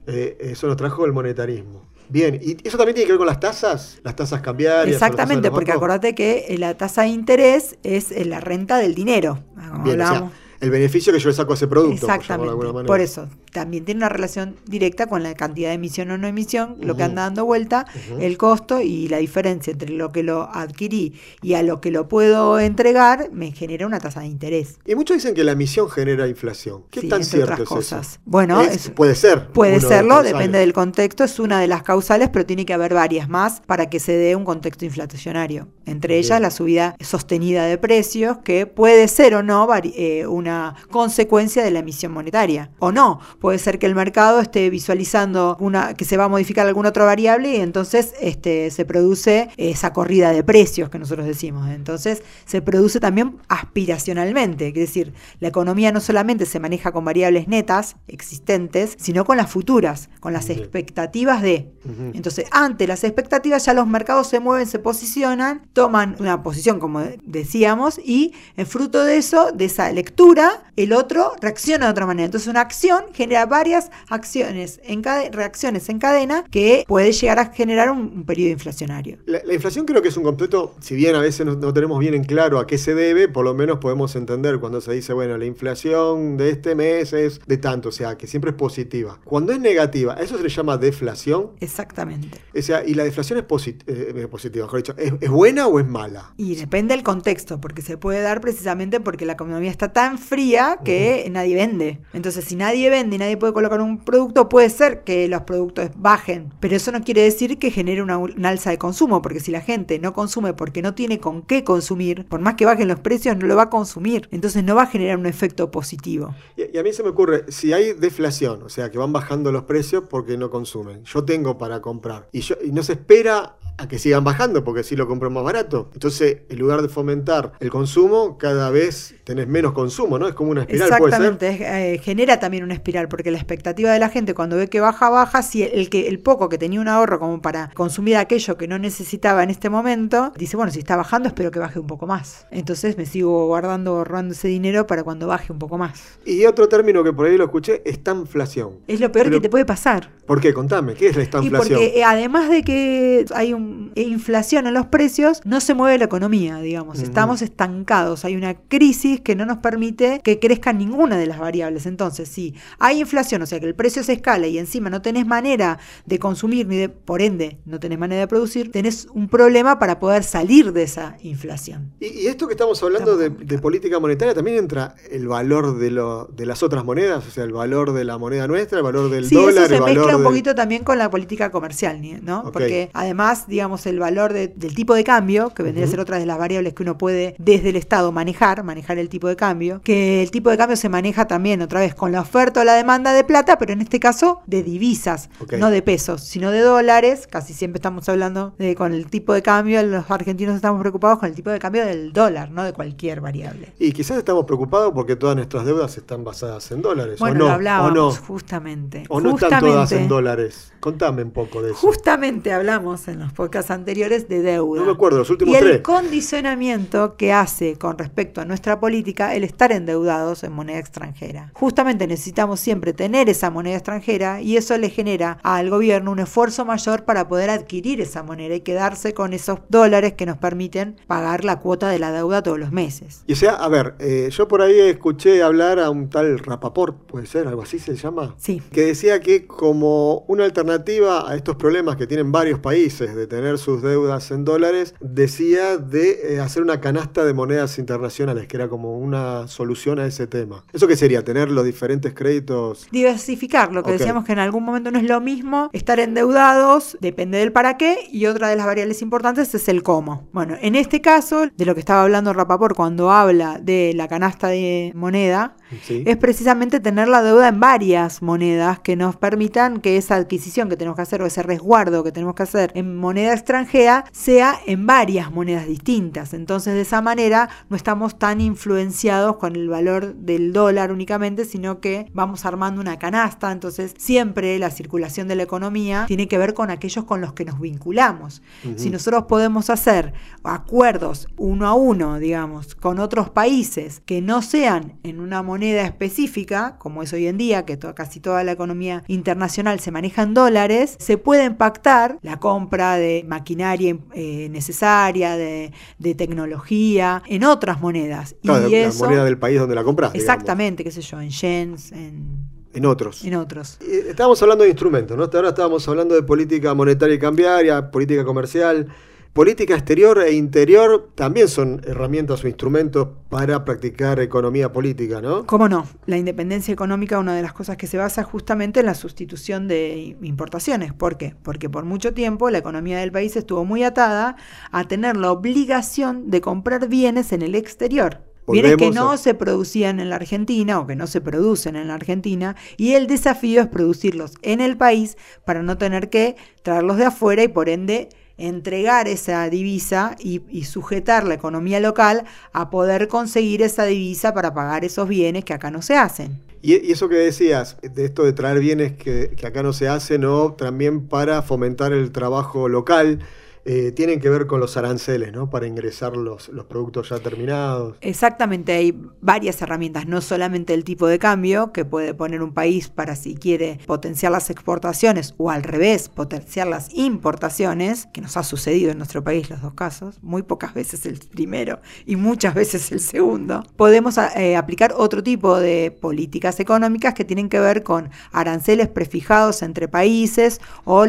Eh, 0.08 0.38
eso 0.40 0.68
nos 0.68 0.78
trajo 0.78 1.06
el 1.06 1.14
monetarismo. 1.14 1.84
Bien, 2.08 2.40
¿y 2.42 2.56
eso 2.68 2.78
también 2.78 2.94
tiene 2.94 3.08
que 3.08 3.14
ver 3.14 3.18
con 3.18 3.28
las 3.28 3.40
tasas? 3.40 4.00
Las 4.04 4.16
tasas 4.16 4.42
cambiarias. 4.42 4.96
Exactamente, 4.96 5.44
tasas 5.44 5.56
porque 5.56 5.72
acordate 5.72 6.14
que 6.14 6.46
eh, 6.50 6.58
la 6.58 6.76
tasa 6.76 7.02
de 7.02 7.08
interés 7.08 7.78
es 7.84 8.12
la 8.28 8.40
renta 8.40 8.78
del 8.78 8.94
dinero. 8.94 9.40
Bien, 9.84 10.02
o 10.02 10.08
sea. 10.08 10.32
El 10.60 10.70
beneficio 10.70 11.12
que 11.14 11.20
yo 11.20 11.30
le 11.30 11.36
saco 11.36 11.54
a 11.54 11.56
ese 11.56 11.68
producto, 11.68 12.06
Exactamente. 12.06 12.84
Por 12.86 13.02
eso, 13.02 13.28
también 13.52 13.86
tiene 13.86 14.00
una 14.00 14.10
relación 14.10 14.56
directa 14.66 15.08
con 15.08 15.24
la 15.24 15.34
cantidad 15.34 15.70
de 15.70 15.76
emisión 15.76 16.12
o 16.12 16.18
no 16.18 16.28
emisión, 16.28 16.78
lo 16.82 16.96
que 16.96 17.04
anda 17.04 17.24
dando 17.24 17.46
vuelta, 17.46 17.86
el 18.20 18.38
costo 18.38 18.82
y 18.82 19.08
la 19.08 19.18
diferencia 19.18 19.72
entre 19.72 19.90
lo 19.92 20.12
que 20.12 20.24
lo 20.24 20.44
adquirí 20.44 21.14
y 21.42 21.54
a 21.54 21.64
lo 21.64 21.82
que 21.82 21.92
lo 21.92 22.08
puedo 22.08 22.60
entregar 22.60 23.30
me 23.32 23.52
genera 23.52 23.86
una 23.88 24.00
tasa 24.00 24.22
de 24.22 24.28
interés. 24.28 24.80
Y 24.86 24.96
muchos 24.96 25.18
dicen 25.18 25.34
que 25.34 25.44
la 25.44 25.54
emisión 25.54 25.90
genera 25.90 26.28
inflación. 26.28 26.84
¿Qué 26.90 27.02
Sí, 27.02 27.08
tan 27.10 27.24
cierto 27.24 27.46
otras 27.54 27.60
es 27.62 27.68
cosas. 27.70 28.08
eso? 28.08 28.20
Bueno, 28.26 28.62
Es- 28.62 28.76
es- 28.88 28.90
puede 28.92 29.16
ser. 29.16 29.48
Puede 29.50 29.74
de 29.74 29.82
serlo, 29.82 30.24
depende 30.24 30.60
del 30.60 30.74
contexto, 30.74 31.24
es 31.24 31.40
una 31.40 31.60
de 31.60 31.68
las 31.68 31.84
causales, 31.84 32.30
pero 32.32 32.46
tiene 32.46 32.66
que 32.66 32.74
haber 32.74 32.94
varias 32.94 33.30
más 33.30 33.62
para 33.66 33.90
que 33.90 34.00
se 34.00 34.14
dé 34.18 34.36
un 34.36 34.46
contexto 34.46 34.86
inflacionario. 34.86 35.68
Entre 35.86 36.16
Bien. 36.16 36.26
ellas 36.26 36.42
la 36.42 36.52
subida 36.52 36.96
sostenida 37.00 37.66
de 37.66 37.78
precios, 37.78 38.38
que 38.44 38.66
puede 38.66 39.08
ser 39.08 39.36
o 39.36 39.44
no 39.44 39.68
eh, 39.96 40.26
una 40.46 40.76
consecuencia 40.92 41.64
de 41.64 41.72
la 41.72 41.80
emisión 41.80 42.12
monetaria. 42.12 42.70
O 42.78 42.92
no, 42.92 43.20
puede 43.40 43.58
ser 43.58 43.80
que 43.80 43.88
el 43.88 43.96
mercado 43.96 44.40
esté 44.40 44.70
visualizando 44.70 45.58
una, 45.60 45.96
que 45.96 46.06
se 46.06 46.18
va 46.18 46.26
a 46.26 46.30
modificar 46.30 46.68
alguna 46.68 46.90
otra 46.90 47.04
variable 47.04 47.58
y 47.58 47.62
entonces 47.62 48.14
este, 48.22 48.70
se 48.70 48.86
produce 48.86 49.50
esa 49.58 49.92
corrida 49.92 50.32
de 50.32 50.44
precios 50.44 50.90
que 50.90 51.00
nosotros 51.00 51.26
decimos. 51.26 51.70
Entonces 51.70 52.22
se 52.46 52.62
produce 52.62 53.00
también 53.00 53.38
aspiracionalmente, 53.48 54.68
es 54.68 54.74
decir, 54.76 55.14
la 55.40 55.48
economía 55.48 55.92
no 55.92 56.00
solamente 56.00 56.46
se 56.46 56.60
maneja 56.60 56.92
con 56.92 57.04
variables 57.04 57.48
netas 57.48 57.96
existentes, 58.08 58.96
sino 59.00 59.26
con 59.26 59.38
las 59.38 59.50
futuras, 59.50 60.10
con 60.20 60.34
las 60.34 60.50
expectativas 60.50 61.42
de. 61.42 61.72
Entonces, 62.14 62.46
ante 62.52 62.88
las 62.88 63.04
expectativas 63.04 63.66
ya 63.66 63.74
los 63.74 63.88
mercados 63.88 64.28
se 64.28 64.40
mueven, 64.40 64.68
se 64.68 64.80
posicionan, 64.80 65.68
toman 65.74 66.16
una 66.20 66.44
posición, 66.44 66.80
como 66.80 67.02
decíamos, 67.24 68.00
y 68.04 68.34
en 68.58 68.66
fruto 68.66 69.04
de 69.04 69.18
eso, 69.18 69.52
de 69.52 69.66
esa 69.66 69.92
lectura 69.92 70.35
el 70.76 70.94
otro 70.94 71.34
reacciona 71.42 71.86
de 71.86 71.92
otra 71.92 72.06
manera. 72.06 72.26
Entonces 72.26 72.48
una 72.48 72.62
acción 72.62 73.06
genera 73.14 73.46
varias 73.46 73.92
acciones, 74.10 74.80
en 74.84 75.04
reacciones 75.04 75.90
en 75.90 76.00
cadena 76.00 76.44
que 76.50 76.84
puede 76.88 77.12
llegar 77.12 77.40
a 77.40 77.46
generar 77.48 77.90
un, 77.92 78.26
periodo 78.26 78.52
inflacionario. 78.52 79.18
La, 79.26 79.42
inflación 79.54 79.86
creo 79.86 80.02
que 80.02 80.10
es 80.10 80.18
un 80.18 80.24
concepto, 80.24 80.76
si 80.80 80.96
bien 80.96 81.16
a 81.16 81.20
veces 81.20 81.46
no, 81.46 81.74
tenemos 81.74 82.00
bien 82.00 82.14
en 82.14 82.24
claro 82.24 82.60
a 82.60 82.68
qué 82.68 82.78
se 82.78 82.96
debe, 82.96 83.28
por 83.28 83.46
lo 83.46 83.54
menos 83.54 83.78
podemos 83.78 84.16
entender 84.16 84.60
cuando 84.60 84.82
se 84.82 84.94
dice, 84.94 85.14
bueno, 85.14 85.38
la 85.38 85.46
inflación 85.46 86.38
de 86.38 86.50
este 86.50 86.76
mes 86.76 87.14
es 87.14 87.40
de 87.46 87.58
tanto, 87.58 87.90
o 87.90 87.92
sea, 87.92 88.18
que 88.18 88.28
siempre 88.28 88.52
es 88.52 88.58
positiva. 88.58 89.20
Cuando 89.24 89.54
es 89.54 89.60
negativa, 89.60 90.16
eso 90.16 90.38
se 90.38 90.44
le 90.44 90.50
llama 90.50 90.78
deflación. 90.78 91.52
Exactamente. 91.60 92.40
O 92.58 92.62
sea, 92.62 92.84
y 92.86 92.94
la 92.94 93.04
deflación 93.04 93.40
es 93.40 93.46
eh, 93.88 94.28
positiva, 94.30 94.66
mejor 94.66 94.78
dicho, 94.78 94.96
¿es, 94.98 95.30
buena 95.30 95.68
o 95.68 95.80
es 95.80 95.88
mala? 95.88 96.34
Y 96.38 96.56
depende 96.56 96.96
del 96.96 97.04
contexto, 97.04 97.62
porque 97.62 97.82
se 97.82 97.98
puede 97.98 98.22
dar 98.22 98.42
precisamente 98.42 99.00
porque 99.00 99.26
la 99.26 99.34
economía 99.34 99.72
está 99.72 99.94
tan 99.94 100.18
fría 100.26 100.80
que 100.84 101.28
nadie 101.32 101.56
vende. 101.56 102.00
Entonces, 102.14 102.46
si 102.46 102.56
nadie 102.56 102.90
vende 102.90 103.16
y 103.16 103.20
nadie 103.20 103.38
puede 103.38 103.54
colocar 103.54 103.82
un 103.82 104.04
producto, 104.04 104.50
puede 104.50 104.70
ser 104.70 105.04
que 105.04 105.28
los 105.28 105.42
productos 105.42 105.92
bajen, 105.96 106.54
pero 106.60 106.76
eso 106.76 106.92
no 106.92 107.04
quiere 107.04 107.22
decir 107.22 107.58
que 107.58 107.72
genere 107.72 108.02
una, 108.02 108.20
alza 108.50 108.72
de 108.72 108.78
consumo, 108.78 109.22
porque 109.22 109.40
si 109.40 109.52
la 109.52 109.62
gente 109.62 110.00
no 110.00 110.14
consume 110.14 110.54
porque 110.54 110.82
no 110.82 110.94
tiene 110.96 111.20
con 111.20 111.42
qué 111.42 111.64
consumir, 111.64 112.26
por 112.26 112.40
más 112.40 112.56
que 112.56 112.66
bajen 112.66 112.88
los 112.88 113.00
precios, 113.00 113.38
no 113.38 113.48
lo 113.48 113.56
va 113.56 113.64
a 113.64 113.70
consumir. 113.70 114.28
Entonces 114.32 114.64
no 114.64 114.76
va 114.76 114.84
a 114.84 114.88
generar 114.88 115.18
un 115.18 115.26
efecto 115.26 115.72
positivo. 115.72 116.34
Y, 116.58 116.78
a 116.78 116.84
mí 116.84 116.92
se 116.94 117.04
me 117.04 117.10
ocurre, 117.10 117.46
si 117.50 117.74
hay 117.74 117.94
deflación, 117.94 118.64
o 118.64 118.70
sea, 118.70 118.92
que 118.92 118.98
van 118.98 119.14
bajando 119.14 119.52
los 119.52 119.64
precios 119.64 120.04
porque 120.10 120.38
no 120.38 120.50
consumen, 120.50 121.04
yo 121.04 121.24
tengo 121.24 121.58
para 121.58 121.82
comprar 121.82 122.28
y, 122.32 122.40
y 122.64 122.72
no 122.72 122.84
se 122.84 122.94
espera 122.94 123.56
a 123.78 123.88
que 123.88 124.00
sigan 124.00 124.24
bajando, 124.24 124.64
porque 124.64 124.84
si 124.84 124.96
lo 124.96 125.08
compro 125.08 125.30
más 125.30 125.44
barato. 125.44 125.90
Entonces, 125.94 126.40
en 126.50 126.60
lugar 126.60 126.82
de 126.82 126.90
fomentar 126.90 127.54
el 127.60 127.70
consumo, 127.70 128.38
cada 128.38 128.70
vez 128.70 129.16
tenés 129.24 129.48
menos 129.48 129.74
consumo, 129.74 130.15
¿no? 130.20 130.28
Es 130.28 130.34
como 130.34 130.52
una 130.52 130.62
espiral. 130.62 130.88
Exactamente, 130.88 131.94
eh, 131.94 132.00
genera 132.00 132.40
también 132.40 132.64
una 132.64 132.74
espiral, 132.74 133.08
porque 133.08 133.32
la 133.32 133.38
expectativa 133.38 133.92
de 133.92 134.00
la 134.00 134.10
gente 134.10 134.34
cuando 134.34 134.58
ve 134.58 134.68
que 134.68 134.80
baja, 134.80 135.10
baja, 135.10 135.42
si 135.42 135.64
el, 135.64 135.90
que, 135.90 136.08
el 136.08 136.20
poco 136.20 136.50
que 136.50 136.58
tenía 136.58 136.80
un 136.80 136.88
ahorro 136.88 137.20
como 137.20 137.42
para 137.42 137.72
consumir 137.74 138.18
aquello 138.18 138.58
que 138.58 138.68
no 138.68 138.80
necesitaba 138.80 139.44
en 139.44 139.50
este 139.50 139.70
momento, 139.70 140.32
dice, 140.38 140.58
bueno, 140.58 140.72
si 140.72 140.80
está 140.80 140.96
bajando, 140.96 141.28
espero 141.28 141.52
que 141.52 141.60
baje 141.60 141.80
un 141.80 141.88
poco 141.88 142.08
más. 142.08 142.48
Entonces 142.52 142.98
me 142.98 143.06
sigo 143.06 143.48
guardando, 143.48 143.98
ahorrando 143.98 144.34
ese 144.34 144.48
dinero 144.48 144.88
para 144.88 145.04
cuando 145.04 145.28
baje 145.28 145.52
un 145.52 145.60
poco 145.60 145.78
más. 145.78 146.20
Y 146.26 146.46
otro 146.46 146.68
término 146.68 147.04
que 147.04 147.14
por 147.14 147.28
ahí 147.28 147.38
lo 147.38 147.46
escuché, 147.46 147.82
estanflación. 147.86 148.80
Es 148.88 149.00
lo 149.00 149.12
peor 149.12 149.30
que 149.30 149.40
te 149.40 149.50
puede 149.50 149.66
pasar. 149.66 150.10
¿Por 150.26 150.42
qué? 150.42 150.54
Contame, 150.54 150.96
¿qué 150.96 151.10
es 151.10 151.16
la 151.16 151.24
estanflación? 151.24 151.80
Y 151.80 151.84
porque 151.84 152.00
eh, 152.00 152.04
además 152.04 152.50
de 152.50 152.64
que 152.64 153.26
hay 153.34 153.54
un 153.54 153.92
e 153.96 154.02
inflación 154.02 154.68
en 154.68 154.74
los 154.74 154.88
precios, 154.88 155.42
no 155.46 155.62
se 155.62 155.74
mueve 155.74 155.98
la 155.98 156.06
economía, 156.06 156.60
digamos. 156.60 157.00
Estamos 157.00 157.42
estancados. 157.42 158.26
Hay 158.26 158.36
una 158.36 158.56
crisis 158.56 159.22
que 159.22 159.36
no 159.36 159.46
nos 159.46 159.58
permite 159.58 160.05
que 160.24 160.40
crezcan 160.40 160.78
ninguna 160.78 161.18
de 161.18 161.26
las 161.26 161.40
variables. 161.40 161.86
Entonces, 161.86 162.30
si 162.30 162.56
hay 162.80 163.00
inflación, 163.02 163.42
o 163.42 163.46
sea 163.46 163.60
que 163.60 163.66
el 163.66 163.76
precio 163.76 164.04
se 164.04 164.14
escala 164.14 164.48
y 164.48 164.58
encima 164.58 164.90
no 164.90 165.02
tenés 165.02 165.26
manera 165.26 165.80
de 166.06 166.20
consumir 166.20 166.68
ni 166.68 166.78
de, 166.78 166.90
por 166.90 167.22
ende, 167.22 167.60
no 167.66 167.80
tenés 167.80 168.00
manera 168.00 168.22
de 168.22 168.28
producir, 168.28 168.72
tenés 168.72 169.08
un 169.14 169.28
problema 169.28 169.80
para 169.80 170.00
poder 170.00 170.24
salir 170.24 170.74
de 170.74 170.84
esa 170.84 171.18
inflación. 171.22 171.92
Y, 172.00 172.28
esto 172.28 172.48
que 172.48 172.54
estamos 172.54 172.82
hablando 172.84 173.18
de, 173.18 173.30
política 173.60 174.00
monetaria, 174.00 174.34
también 174.34 174.58
entra 174.58 174.96
el 175.10 175.28
valor 175.28 175.78
de, 175.78 175.90
lo, 175.90 176.26
de 176.26 176.46
las 176.46 176.62
otras 176.62 176.84
monedas, 176.84 177.26
o 177.26 177.32
sea, 177.32 177.44
el 177.44 177.54
valor 177.54 177.94
de 177.94 178.04
la 178.04 178.18
moneda 178.18 178.48
nuestra, 178.48 178.78
el 178.78 178.84
valor 178.84 179.10
del 179.10 179.30
dólar. 179.30 179.66
Eso 179.66 179.76
se 179.76 179.82
mezcla 179.82 180.18
un 180.18 180.24
poquito 180.24 180.54
también 180.54 180.84
con 180.84 180.98
la 180.98 181.10
política 181.10 181.50
comercial, 181.52 182.02
¿no? 182.22 182.52
Porque 182.52 182.90
además, 182.94 183.48
digamos, 183.48 183.86
el 183.86 184.00
valor 184.00 184.34
del 184.34 184.76
tipo 184.76 184.94
de 184.94 185.04
cambio, 185.04 185.52
que 185.52 185.64
vendría 185.64 185.86
a 185.86 185.88
ser 185.88 186.00
otra 186.00 186.20
de 186.20 186.26
las 186.26 186.38
variables 186.38 186.74
que 186.74 186.84
uno 186.84 186.98
puede 186.98 187.36
desde 187.38 187.70
el 187.70 187.76
Estado 187.76 188.12
manejar, 188.12 188.64
manejar 188.64 188.98
el 188.98 189.10
tipo 189.10 189.28
de 189.28 189.36
cambio, 189.36 189.82
que 189.84 189.95
el 189.96 190.32
tipo 190.32 190.50
de 190.50 190.58
cambio 190.58 190.78
se 190.78 190.90
maneja 190.90 191.28
también 191.28 191.62
otra 191.62 191.80
vez 191.80 191.96
con 191.96 192.12
la 192.12 192.22
oferta 192.22 192.62
o 192.62 192.64
la 192.64 192.74
demanda 192.74 193.14
de 193.14 193.24
plata, 193.24 193.58
pero 193.58 193.74
en 193.74 193.82
este 193.82 194.00
caso 194.00 194.42
de 194.46 194.64
divisas, 194.64 195.30
no 195.58 195.70
de 195.70 195.82
pesos, 195.82 196.22
sino 196.22 196.52
de 196.52 196.60
dólares, 196.60 197.28
casi 197.28 197.54
siempre 197.54 197.78
estamos 197.78 198.08
hablando 198.10 198.54
de 198.58 198.76
con 198.76 198.94
el 198.94 199.08
tipo 199.08 199.34
de 199.34 199.42
cambio, 199.42 199.82
los 199.84 200.10
argentinos 200.10 200.56
estamos 200.56 200.82
preocupados 200.82 201.20
con 201.20 201.30
el 201.30 201.36
tipo 201.36 201.50
de 201.50 201.60
cambio 201.60 201.86
del 201.86 202.14
dólar, 202.14 202.52
no 202.52 202.64
de 202.64 202.74
cualquier 202.74 203.22
variable. 203.22 203.74
Y 203.80 203.92
quizás 203.92 204.18
estamos 204.18 204.46
preocupados 204.46 204.92
porque 204.94 205.16
todas 205.16 205.36
nuestras 205.36 205.66
deudas 205.66 205.98
están 205.98 206.24
basadas 206.24 206.72
en 206.72 206.82
dólares. 206.82 207.20
Bueno, 207.20 207.36
¿o 207.36 207.38
no? 207.40 207.46
lo 207.46 207.52
hablábamos 207.52 208.20
justamente. 208.20 209.04
O 209.10 209.22
no 209.22 209.36
están 209.36 209.60
todas 209.60 209.92
en 209.92 210.08
dólares. 210.08 210.72
Contame 210.80 211.24
un 211.24 211.32
poco 211.32 211.62
de 211.62 211.72
eso. 211.72 211.80
Justamente 211.80 212.54
hablamos 212.54 213.08
en 213.08 213.20
los 213.20 213.34
podcasts 213.34 213.72
anteriores 213.72 214.30
de 214.30 214.42
deuda. 214.42 214.82
No 214.82 214.86
me 214.86 214.92
acuerdo, 214.92 215.18
los 215.20 215.30
últimos 215.30 215.54
y 215.54 215.58
el 215.58 215.82
condicionamiento 215.82 217.16
que 217.18 217.34
hace 217.34 217.78
con 217.78 217.98
respecto 217.98 218.42
a 218.42 218.46
nuestra 218.46 218.80
política 218.80 219.36
el 219.36 219.44
estar 219.44 219.72
endeudados 219.86 220.44
en 220.44 220.52
moneda 220.52 220.80
extranjera. 220.80 221.52
Justamente 221.54 222.08
necesitamos 222.08 222.60
siempre 222.60 222.94
tener 222.94 223.30
esa 223.30 223.52
moneda 223.52 223.76
extranjera 223.76 224.42
y 224.42 224.58
eso 224.58 224.76
le 224.78 224.90
genera 224.90 225.38
al 225.44 225.70
gobierno 225.70 226.12
un 226.12 226.20
esfuerzo 226.20 226.66
mayor 226.66 227.06
para 227.06 227.28
poder 227.28 227.52
adquirir 227.52 228.02
esa 228.02 228.24
moneda 228.24 228.56
y 228.56 228.62
quedarse 228.62 229.14
con 229.14 229.34
esos 229.34 229.60
dólares 229.70 230.14
que 230.14 230.26
nos 230.26 230.38
permiten 230.38 230.96
pagar 231.08 231.46
la 231.46 231.60
cuota 231.60 231.90
de 231.90 232.00
la 232.00 232.12
deuda 232.12 232.42
todos 232.42 232.60
los 232.60 232.72
meses. 232.72 233.24
Y 233.28 233.34
o 233.34 233.36
sea, 233.36 233.52
a 233.52 233.70
ver, 233.70 233.96
eh, 234.00 234.30
yo 234.32 234.48
por 234.48 234.62
ahí 234.62 234.80
escuché 234.80 235.44
hablar 235.44 235.80
a 235.80 235.90
un 235.90 236.10
tal 236.10 236.40
Rapaport, 236.40 236.98
puede 237.06 237.28
ser, 237.28 237.48
algo 237.48 237.62
así 237.62 237.80
se 237.80 237.96
llama. 237.96 238.36
Sí. 238.38 238.62
Que 238.72 238.86
decía 238.86 239.20
que 239.20 239.46
como 239.46 240.26
una 240.28 240.46
alternativa 240.46 241.30
a 241.30 241.36
estos 241.36 241.56
problemas 241.56 241.96
que 241.96 242.08
tienen 242.08 242.32
varios 242.32 242.60
países 242.60 243.16
de 243.16 243.28
tener 243.28 243.58
sus 243.58 243.82
deudas 243.82 244.32
en 244.32 244.46
dólares, 244.46 244.96
decía 245.00 245.78
de 245.78 246.36
eh, 246.36 246.40
hacer 246.40 246.64
una 246.64 246.82
canasta 246.82 247.24
de 247.26 247.34
monedas 247.34 247.78
internacionales, 247.78 248.48
que 248.48 248.58
era 248.58 248.68
como 248.68 248.98
una 248.98 249.48
solución 249.48 249.75
a 249.76 250.06
ese 250.06 250.28
tema. 250.28 250.64
¿Eso 250.74 250.88
qué 250.88 250.96
sería? 250.96 251.24
¿Tener 251.24 251.52
los 251.52 251.66
diferentes 251.66 252.14
créditos? 252.14 252.88
Diversificar, 252.92 253.72
lo 253.72 253.84
que 253.84 253.92
decíamos 253.92 254.26
que 254.26 254.32
en 254.32 254.40
algún 254.40 254.64
momento 254.64 254.90
no 254.90 254.98
es 254.98 255.06
lo 255.06 255.22
mismo 255.22 255.70
estar 255.74 256.00
endeudados, 256.00 256.98
depende 257.02 257.38
del 257.38 257.52
para 257.52 257.78
qué, 257.78 258.08
y 258.12 258.26
otra 258.26 258.50
de 258.50 258.56
las 258.56 258.66
variables 258.66 259.02
importantes 259.02 259.54
es 259.54 259.68
el 259.68 259.84
cómo. 259.84 260.28
Bueno, 260.32 260.56
en 260.62 260.76
este 260.76 261.02
caso, 261.02 261.48
de 261.56 261.66
lo 261.66 261.74
que 261.74 261.82
estaba 261.82 262.04
hablando 262.04 262.34
Rapaport 262.34 262.76
cuando 262.76 263.12
habla 263.12 263.60
de 263.62 263.94
la 263.96 264.08
canasta 264.08 264.48
de 264.48 264.92
moneda, 264.96 265.56
es 265.90 266.18
precisamente 266.18 266.80
tener 266.80 267.08
la 267.08 267.24
deuda 267.24 267.48
en 267.48 267.60
varias 267.60 268.22
monedas 268.22 268.80
que 268.80 268.96
nos 268.96 269.16
permitan 269.16 269.82
que 269.82 269.98
esa 269.98 270.16
adquisición 270.16 270.70
que 270.70 270.78
tenemos 270.78 270.96
que 270.96 271.02
hacer 271.02 271.22
o 271.22 271.26
ese 271.26 271.42
resguardo 271.44 272.04
que 272.04 272.12
tenemos 272.12 272.36
que 272.36 272.44
hacer 272.44 272.72
en 272.76 272.96
moneda 272.96 273.34
extranjera 273.34 274.06
sea 274.12 274.60
en 274.66 274.86
varias 274.86 275.32
monedas 275.32 275.68
distintas. 275.68 276.34
Entonces 276.34 276.76
de 276.76 276.82
esa 276.82 277.02
manera 277.02 277.50
no 277.70 277.76
estamos 277.76 278.20
tan 278.20 278.42
influenciados 278.42 279.38
con 279.38 279.56
el 279.56 279.68
valor 279.68 280.16
del 280.16 280.54
dólar 280.54 280.92
únicamente, 280.92 281.46
sino 281.46 281.80
que 281.80 282.12
vamos 282.14 282.46
armando 282.46 282.82
una 282.82 283.00
canasta. 283.00 283.52
Entonces 283.52 283.96
siempre 283.98 284.58
la 284.60 284.70
circulación 284.70 285.28
de 285.28 285.36
la 285.36 285.44
economía 285.44 286.06
tiene 286.08 286.28
que 286.28 286.38
ver 286.38 286.54
con 286.54 286.70
aquellos 286.70 287.06
con 287.06 287.22
los 287.22 287.34
que 287.34 287.46
nos 287.46 287.60
vinculamos. 287.60 288.42
Si 288.76 288.90
nosotros 288.90 289.26
podemos 289.26 289.70
hacer 289.70 290.14
acuerdos 290.44 291.28
uno 291.38 291.68
a 291.68 291.74
uno, 291.74 292.20
digamos, 292.20 292.76
con 292.76 293.00
otros 293.00 293.30
países 293.30 294.02
que 294.06 294.22
no 294.22 294.42
sean 294.42 295.00
en 295.04 295.20
una 295.20 295.42
moneda 295.42 295.55
específica, 295.64 296.76
como 296.78 297.04
es 297.04 297.14
hoy 297.14 297.28
en 297.28 297.38
día, 297.38 297.66
que 297.66 297.78
casi 297.96 298.20
toda 298.20 298.44
la 298.44 298.52
economía 298.52 299.04
internacional 299.08 299.80
se 299.80 299.92
maneja 299.92 300.24
en 300.24 300.34
dólares, 300.34 300.96
se 301.00 301.18
puede 301.18 301.46
impactar 301.46 302.18
la 302.22 302.40
compra 302.40 302.96
de 302.96 303.24
maquinaria 303.28 303.98
eh, 304.14 304.50
necesaria, 304.50 305.36
de, 305.38 305.72
tecnología, 306.16 307.24
en 307.28 307.44
otras 307.44 307.82
monedas. 307.82 308.36
y 308.42 308.48
la, 308.48 308.92
moneda 308.98 309.26
del 309.26 309.38
país 309.38 309.60
donde 309.60 309.76
la 309.76 309.84
compras. 309.84 310.14
Exactamente, 310.14 310.84
qué 310.84 310.92
sé 310.92 311.02
yo, 311.02 311.20
en 311.20 311.30
yens, 311.30 311.92
en... 311.92 312.56
En 312.74 312.86
otros. 312.86 313.24
En 313.24 313.36
otros. 313.36 313.80
estábamos 313.80 314.42
hablando 314.42 314.66
de 314.66 314.70
instrumentos, 314.70 315.16
¿no? 315.16 315.24
Hasta 315.24 315.38
ahora 315.38 315.50
estábamos 315.50 315.88
hablando 315.88 316.14
de 316.14 316.24
política 316.24 316.74
monetaria 316.74 317.16
y 317.16 317.20
cambiaria, 317.20 317.90
política 317.90 318.26
comercial. 318.26 318.88
Política 319.36 319.74
exterior 319.74 320.22
e 320.22 320.32
interior 320.32 321.10
también 321.14 321.50
son 321.50 321.82
herramientas 321.86 322.42
o 322.46 322.48
instrumentos 322.48 323.10
para 323.28 323.66
practicar 323.66 324.22
economía 324.22 324.72
política, 324.72 325.20
¿no? 325.20 325.46
¿Cómo 325.46 325.68
no? 325.68 325.86
La 326.06 326.18
independencia 326.18 326.72
económica, 326.74 327.20
una 327.20 327.36
de 327.36 327.42
las 327.42 327.52
cosas 327.52 327.76
que 327.76 327.86
se 327.86 327.98
basa 327.98 328.24
justamente 328.24 328.80
en 328.80 328.86
la 328.86 328.94
sustitución 328.94 329.68
de 329.68 330.16
importaciones. 330.22 330.94
¿Por 330.94 331.18
qué? 331.18 331.36
Porque 331.44 331.70
por 331.70 331.84
mucho 331.84 332.14
tiempo 332.14 332.50
la 332.50 332.60
economía 332.60 333.00
del 333.00 333.12
país 333.12 333.36
estuvo 333.36 333.66
muy 333.66 333.84
atada 333.84 334.38
a 334.72 334.86
tener 334.86 335.18
la 335.18 335.34
obligación 335.34 336.32
de 336.32 336.40
comprar 336.40 336.88
bienes 336.88 337.34
en 337.34 337.42
el 337.42 337.56
exterior. 337.56 338.22
Bienes 338.48 338.78
que 338.78 338.92
no 338.92 339.18
se 339.18 339.34
producían 339.34 340.00
en 340.00 340.12
la 340.12 340.16
Argentina 340.16 340.80
o 340.80 340.88
que 340.88 340.96
no 340.96 341.08
se 341.08 341.20
producen 341.20 341.76
en 341.76 341.90
la 341.90 341.96
Argentina 341.96 342.56
y 342.78 342.94
el 342.94 343.08
desafío 343.08 343.60
es 343.60 343.68
producirlos 343.68 344.36
en 344.44 344.62
el 344.62 344.78
país 344.78 345.18
para 345.44 345.62
no 345.62 345.78
tener 345.78 346.10
que 346.10 346.38
traerlos 346.64 346.96
de 346.96 347.04
afuera 347.04 347.44
y 347.44 347.50
por 347.50 347.68
ende 347.68 348.08
entregar 348.38 349.08
esa 349.08 349.50
divisa 349.50 350.16
y, 350.20 350.64
sujetar 350.64 351.26
la 351.26 351.36
economía 351.36 351.80
local 351.80 352.26
a 352.52 352.70
poder 352.70 353.08
conseguir 353.08 353.62
esa 353.62 353.86
divisa 353.86 354.34
para 354.34 354.54
pagar 354.54 354.84
esos 354.84 355.08
bienes 355.08 355.46
que 355.46 355.54
acá 355.54 355.72
no 355.72 355.82
se 355.82 355.96
hacen. 355.96 356.42
Y, 356.62 356.92
eso 356.92 357.08
que 357.10 357.16
decías, 357.16 357.78
de 357.82 358.06
esto 358.06 358.24
de 358.24 358.34
traer 358.34 358.60
bienes 358.60 358.94
que, 358.94 359.36
acá 359.46 359.64
no 359.64 359.74
se 359.74 359.88
hacen, 359.88 360.26
o 360.26 360.54
también 360.54 361.08
para 361.08 361.42
fomentar 361.42 361.94
el 361.94 362.12
trabajo 362.12 362.68
local, 362.68 363.20
eh, 363.66 363.92
tienen 363.92 364.20
que 364.20 364.30
ver 364.30 364.46
con 364.46 364.60
los 364.60 364.78
aranceles, 364.78 365.34
¿no? 365.34 365.50
Para 365.50 365.66
ingresar 365.66 366.16
los, 366.16 366.50
los 366.50 366.66
productos 366.66 367.10
ya 367.10 367.20
terminados. 367.20 367.98
Exactamente, 368.02 368.74
hay 368.74 368.96
varias 369.22 369.62
herramientas, 369.62 370.06
no 370.08 370.22
solamente 370.22 370.74
el 370.74 370.84
tipo 370.84 371.08
de 371.08 371.18
cambio 371.18 371.74
que 371.74 371.84
puede 371.84 372.14
poner 372.14 372.44
un 372.44 372.54
país 372.54 372.90
para 372.90 373.16
si 373.16 373.36
quiere 373.36 373.80
potenciar 373.88 374.32
las 374.32 374.50
exportaciones 374.52 375.34
o 375.38 375.50
al 375.50 375.64
revés, 375.64 376.10
potenciar 376.10 376.68
las 376.68 376.94
importaciones, 376.94 378.06
que 378.14 378.22
nos 378.22 378.38
ha 378.38 378.44
sucedido 378.44 378.92
en 378.92 378.98
nuestro 378.98 379.24
país 379.24 379.50
los 379.50 379.62
dos 379.62 379.74
casos, 379.74 380.20
muy 380.22 380.44
pocas 380.44 380.74
veces 380.74 381.06
el 381.06 381.18
primero 381.18 381.80
y 382.06 382.16
muchas 382.16 382.54
veces 382.54 382.92
el 382.92 383.00
segundo. 383.00 383.64
Podemos 383.76 384.18
eh, 384.18 384.56
aplicar 384.56 384.94
otro 384.96 385.24
tipo 385.24 385.60
de 385.60 385.90
políticas 385.90 386.60
económicas 386.60 387.14
que 387.14 387.26
tienen 387.26 387.50
que 387.50 387.60
ver 387.60 387.84
con 387.84 388.12
aranceles 388.32 388.90
prefijados 388.90 389.64
entre 389.64 389.88
países 389.88 390.62
o 390.84 391.06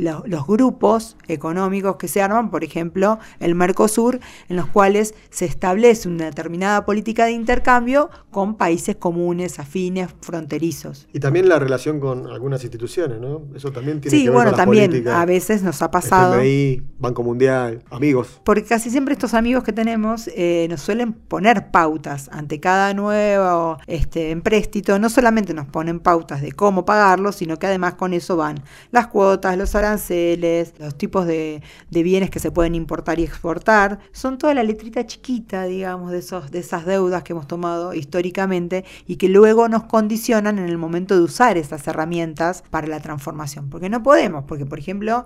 los 0.00 0.46
grupos 0.46 1.16
económicos 1.28 1.96
que 1.96 2.08
se 2.08 2.22
arman, 2.22 2.50
por 2.50 2.64
ejemplo, 2.64 3.18
el 3.38 3.54
Mercosur, 3.54 4.20
en 4.48 4.56
los 4.56 4.66
cuales 4.66 5.14
se 5.30 5.44
establece 5.44 6.08
una 6.08 6.26
determinada 6.26 6.84
política 6.84 7.26
de 7.26 7.32
intercambio 7.32 8.10
con 8.30 8.56
países 8.56 8.96
comunes, 8.96 9.58
afines, 9.58 10.08
fronterizos. 10.20 11.08
Y 11.12 11.20
también 11.20 11.48
la 11.48 11.58
relación 11.58 12.00
con 12.00 12.26
algunas 12.26 12.62
instituciones, 12.62 13.20
¿no? 13.20 13.42
Eso 13.54 13.72
también 13.72 14.00
tiene 14.00 14.16
que 14.16 14.24
ver 14.24 14.32
bueno, 14.32 14.50
con 14.50 14.58
también 14.58 15.08
a 15.08 15.24
veces 15.24 15.62
nos 15.62 15.82
ha 15.82 15.90
pasado. 15.90 16.34
FMI, 16.34 16.82
Banco 16.98 17.22
Mundial, 17.22 17.82
amigos. 17.90 18.40
Porque 18.44 18.64
casi 18.64 18.90
siempre 18.90 19.12
estos 19.12 19.34
amigos 19.34 19.64
que 19.64 19.72
tenemos 19.72 20.30
eh, 20.34 20.66
nos 20.70 20.80
suelen 20.80 21.12
poner 21.12 21.70
pautas 21.70 22.28
ante 22.32 22.60
cada 22.60 22.94
nuevo 22.94 23.78
este, 23.86 24.30
empréstito. 24.30 24.98
No 24.98 25.10
solamente 25.10 25.54
nos 25.54 25.66
ponen 25.66 26.00
pautas 26.00 26.40
de 26.40 26.52
cómo 26.52 26.84
pagarlo, 26.84 27.32
sino 27.32 27.58
que 27.58 27.66
además 27.66 27.94
con 27.94 28.14
eso 28.14 28.36
van 28.36 28.62
las 28.90 29.08
cuotas, 29.08 29.56
los 29.56 29.74
los 29.92 30.94
tipos 30.96 31.26
de, 31.26 31.62
bienes 31.90 32.30
que 32.30 32.38
se 32.38 32.50
pueden 32.50 32.74
importar 32.74 33.18
y 33.18 33.24
exportar. 33.24 34.00
Son 34.12 34.38
toda 34.38 34.54
la 34.54 34.62
letrita 34.62 35.06
chiquita, 35.06 35.64
digamos, 35.64 36.12
de, 36.12 36.18
esos, 36.18 36.50
de 36.50 36.60
esas 36.60 36.86
deudas 36.86 37.22
que 37.22 37.32
hemos 37.32 37.46
tomado 37.46 37.94
históricamente 37.94 38.84
y 39.06 39.16
que 39.16 39.28
luego 39.28 39.68
nos 39.68 39.84
condicionan 39.84 40.58
en 40.58 40.68
el 40.68 40.78
momento 40.78 41.16
de 41.16 41.22
usar 41.22 41.56
esas 41.56 41.86
herramientas 41.86 42.62
para 42.70 42.86
la 42.86 43.00
transformación. 43.00 43.70
Porque 43.70 43.88
no 43.88 44.02
podemos, 44.02 44.44
porque 44.44 44.66
por 44.66 44.78
ejemplo, 44.78 45.24